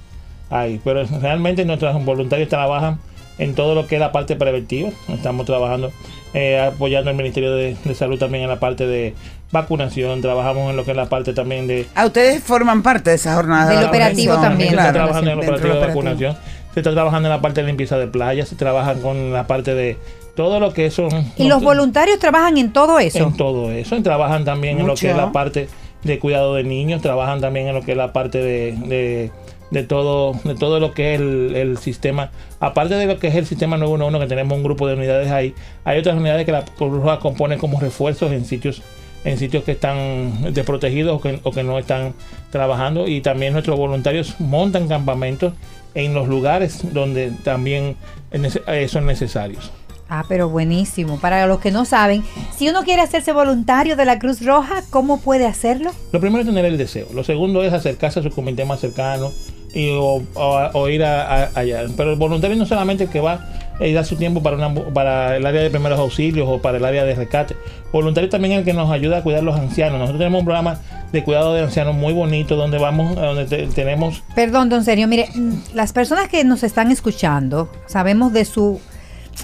[0.51, 2.99] Ahí, pero realmente nuestros voluntarios trabajan
[3.39, 4.91] en todo lo que es la parte preventiva.
[5.09, 5.93] Estamos trabajando,
[6.35, 9.15] eh, apoyando al Ministerio de, de Salud también en la parte de
[9.51, 10.21] vacunación.
[10.21, 13.35] Trabajamos en lo que es la parte también de Ah, ustedes forman parte de esa
[13.35, 13.71] jornada.
[13.71, 14.71] Del de operativo vacunación, también.
[14.71, 16.37] se está claro, trabajando en el operativo de vacunación.
[16.75, 18.49] Se está trabajando en la parte de limpieza de playas.
[18.49, 19.97] Se trabaja con la parte de
[20.35, 21.09] todo lo que son.
[21.37, 23.19] ¿Y los voluntarios trabajan en todo eso?
[23.19, 23.97] En todo eso.
[23.97, 25.69] Y trabajan también en lo que es la parte
[26.03, 27.01] de cuidado de niños.
[27.01, 29.31] Trabajan también en lo que es la parte de, de,
[29.75, 32.31] de todo de todo lo que es el, el sistema.
[32.61, 35.55] Aparte de lo que es el sistema 911, que tenemos un grupo de unidades ahí,
[35.85, 38.83] hay otras unidades que la Cruz Roja compone como refuerzos en sitios
[39.25, 42.13] en sitios que están desprotegidos o que, o que no están
[42.51, 45.55] trabajando y también nuestros voluntarios montan campamentos
[45.95, 47.97] en los lugares donde también
[48.33, 49.73] eh, son necesarios.
[50.09, 51.19] Ah, pero buenísimo.
[51.19, 52.23] Para los que no saben,
[52.55, 55.91] si uno quiere hacerse voluntario de la Cruz Roja, ¿cómo puede hacerlo?
[56.13, 57.09] Lo primero es tener el deseo.
[57.15, 59.33] Lo segundo es acercarse a su comité más cercano
[59.75, 61.85] y, o, o- o ir a- a- allá.
[61.97, 63.45] Pero el voluntario no solamente el que va
[63.81, 66.85] y da su tiempo para, una, para el área de primeros auxilios o para el
[66.85, 67.57] área de rescate.
[67.93, 69.99] Voluntario también es el que nos ayuda a cuidar a los ancianos.
[69.99, 70.79] Nosotros tenemos un programa
[71.11, 75.29] de cuidado de ancianos muy bonito donde vamos, donde te- tenemos Perdón, don Sergio, mire,
[75.75, 78.81] las personas que nos están escuchando, sabemos de su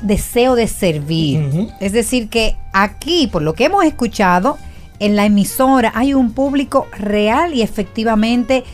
[0.03, 1.68] deseo de servir.
[1.81, 4.59] Es decir, que aquí, por lo que hemos escuchado,
[5.01, 8.64] en la emisora hay un público real y efectivamente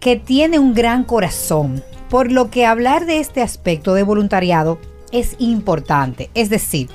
[0.00, 1.84] que tiene un gran corazón.
[2.08, 4.80] Por lo que hablar de este aspecto de voluntariado
[5.12, 6.30] es importante.
[6.34, 6.88] Es decir,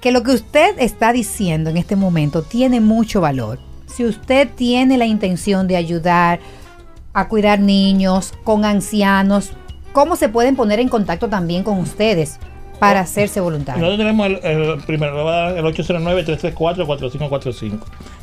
[0.00, 3.58] que lo que usted está diciendo en este momento tiene mucho valor.
[3.86, 6.38] Si usted tiene la intención de ayudar
[7.14, 9.50] a cuidar niños, con ancianos,
[9.92, 12.38] ¿cómo se pueden poner en contacto también con ustedes
[12.78, 13.80] para hacerse voluntarios?
[13.80, 17.78] Nosotros tenemos el, el primero, el 809-334-4545.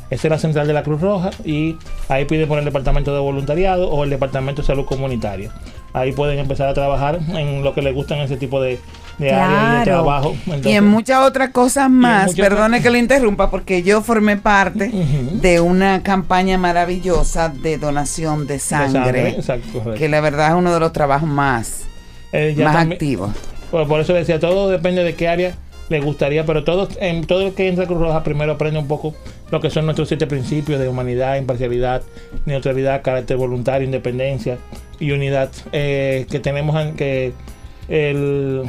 [0.08, 1.76] Esa es la central de la Cruz Roja y
[2.08, 5.50] ahí pide por el departamento de voluntariado o el departamento de salud comunitaria.
[5.92, 8.78] Ahí pueden empezar a trabajar en lo que les gustan ese tipo de,
[9.18, 9.84] de áreas y de Claro.
[9.84, 10.36] trabajo.
[10.62, 15.60] y en muchas otras cosas más, perdone que lo interrumpa, porque yo formé parte de
[15.60, 19.94] una campaña maravillosa de donación de sangre, sangre, exacto, correcto.
[19.98, 21.84] que la verdad es uno de los trabajos más,
[22.32, 23.30] eh, más activos.
[23.72, 25.54] Por, por eso decía, todo depende de qué área
[25.88, 28.86] le gustaría, pero todo, en todo el que entra a Cruz Roja primero aprende un
[28.88, 29.14] poco
[29.50, 32.02] lo que son nuestros siete principios de humanidad, imparcialidad,
[32.46, 34.58] neutralidad, carácter voluntario, independencia
[34.98, 37.32] y unidad eh, que tenemos en- que
[37.88, 38.62] el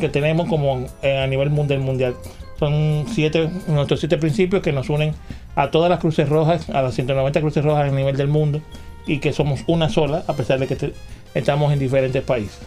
[0.00, 2.14] que tenemos como eh, a nivel mundial mundial.
[2.58, 5.14] Son siete nuestros siete principios que nos unen
[5.56, 8.60] a todas las cruces rojas a las 190 cruces rojas a nivel del mundo
[9.06, 10.92] y que somos una sola a pesar de que
[11.34, 12.58] estamos en diferentes países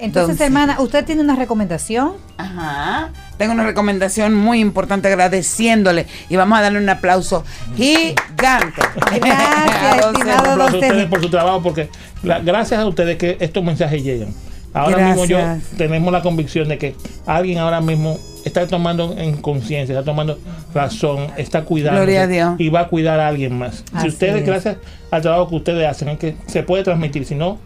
[0.00, 2.12] Entonces, Entonces- hermana, ¿usted tiene una recomendación?
[2.36, 3.10] Ajá.
[3.36, 7.44] Tengo una recomendación muy importante agradeciéndole y vamos a darle un aplauso
[7.76, 8.80] gigante.
[9.20, 11.88] Gracias, don estimado a ustedes por su trabajo porque
[12.22, 14.28] la- gracias a ustedes que estos mensajes llegan.
[14.74, 15.38] Ahora mismo yo
[15.76, 16.94] tenemos la convicción de que
[17.26, 20.38] alguien ahora mismo está tomando en conciencia, está tomando
[20.74, 22.54] razón, está cuidando Gloria a Dios.
[22.58, 23.82] y va a cuidar a alguien más.
[23.92, 24.46] Así si ustedes, es.
[24.46, 24.76] gracias
[25.10, 27.58] al trabajo que ustedes hacen, es que se puede transmitir, si no,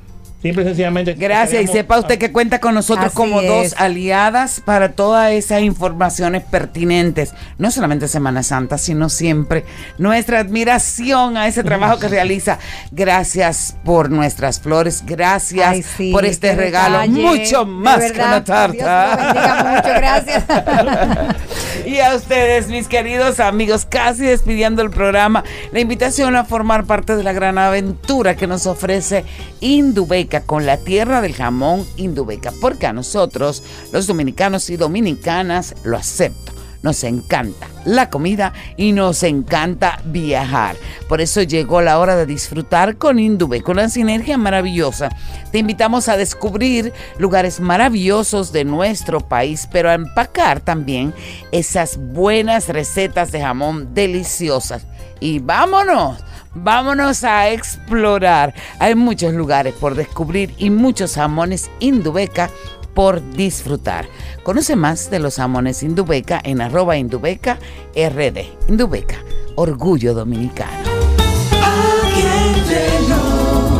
[0.43, 1.15] simple y sencillamente.
[1.15, 3.49] Gracias y sepa usted que cuenta con nosotros Así como es.
[3.49, 9.65] dos aliadas para todas esas informaciones pertinentes, no solamente Semana Santa, sino siempre
[9.99, 12.59] nuestra admiración a ese trabajo que realiza.
[12.91, 17.23] Gracias por nuestras flores, gracias Ay, sí, por este regalo, detalle.
[17.23, 19.73] mucho más que una tarta.
[19.77, 20.45] mucho, gracias.
[21.87, 27.17] Y a ustedes, mis queridos amigos, casi despidiendo el programa, la invitación a formar parte
[27.17, 29.25] de la gran aventura que nos ofrece
[29.61, 33.63] Indubeca con la tierra del jamón Indubeca, porque a nosotros,
[33.93, 36.53] los dominicanos y dominicanas, lo acepto.
[36.83, 40.77] Nos encanta la comida y nos encanta viajar.
[41.09, 45.09] Por eso llegó la hora de disfrutar con Indubeca, una sinergia maravillosa.
[45.53, 51.15] Te invitamos a descubrir lugares maravillosos de nuestro país, pero a empacar también
[51.53, 54.85] esas buenas recetas de jamón deliciosas.
[55.21, 56.19] Y vámonos,
[56.55, 58.55] vámonos a explorar.
[58.79, 62.51] Hay muchos lugares por descubrir y muchos jamones Indubeca
[62.95, 64.07] por disfrutar.
[64.43, 67.59] Conoce más de los jamones Indubeca en arroba Indubeca
[67.95, 68.69] RD.
[68.69, 69.17] Indubeca,
[69.57, 70.93] orgullo dominicano.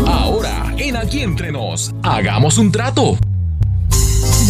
[0.07, 3.19] Ahora, en Aquí Entre Nos, hagamos un trato.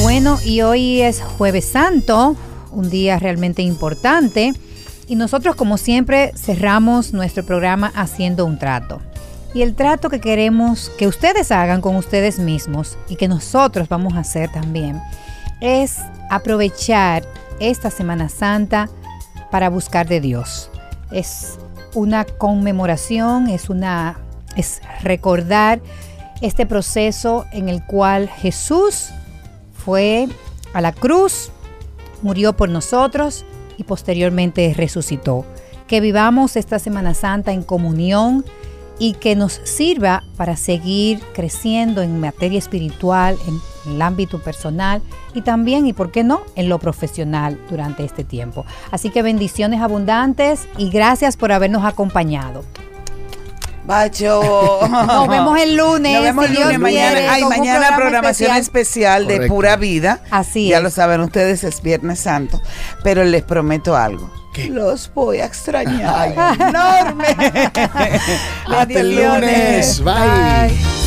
[0.00, 2.36] Bueno, y hoy es jueves santo,
[2.70, 4.54] un día realmente importante,
[5.06, 9.00] y nosotros como siempre cerramos nuestro programa haciendo un trato.
[9.54, 14.14] Y el trato que queremos que ustedes hagan con ustedes mismos y que nosotros vamos
[14.14, 15.00] a hacer también
[15.60, 15.98] es
[16.30, 17.24] aprovechar
[17.60, 18.88] esta Semana Santa
[19.50, 20.70] para buscar de Dios.
[21.10, 21.58] Es
[21.94, 24.16] una conmemoración, es una
[24.56, 25.80] es recordar
[26.40, 29.10] este proceso en el cual Jesús
[29.72, 30.28] fue
[30.74, 31.50] a la cruz,
[32.22, 33.44] murió por nosotros
[33.76, 35.44] y posteriormente resucitó.
[35.86, 38.44] Que vivamos esta Semana Santa en comunión
[38.98, 45.02] y que nos sirva para seguir creciendo en materia espiritual, en el ámbito personal
[45.34, 48.64] y también, y por qué no, en lo profesional durante este tiempo.
[48.90, 52.62] Así que bendiciones abundantes y gracias por habernos acompañado.
[53.84, 54.80] Bacho.
[54.88, 56.80] Nos vemos el lunes, Nos vemos el Dios lunes.
[56.80, 60.20] Mañana, quiere, ay, mañana programa programación especial, de pura vida.
[60.30, 60.82] Así ya es.
[60.82, 62.60] lo saben ustedes, es Viernes Santo.
[63.02, 64.30] Pero les prometo algo.
[64.68, 67.26] Los voy a extrañar enorme.
[68.66, 70.02] Hasta el lunes.
[70.04, 70.14] Bye.
[70.14, 71.01] Bye.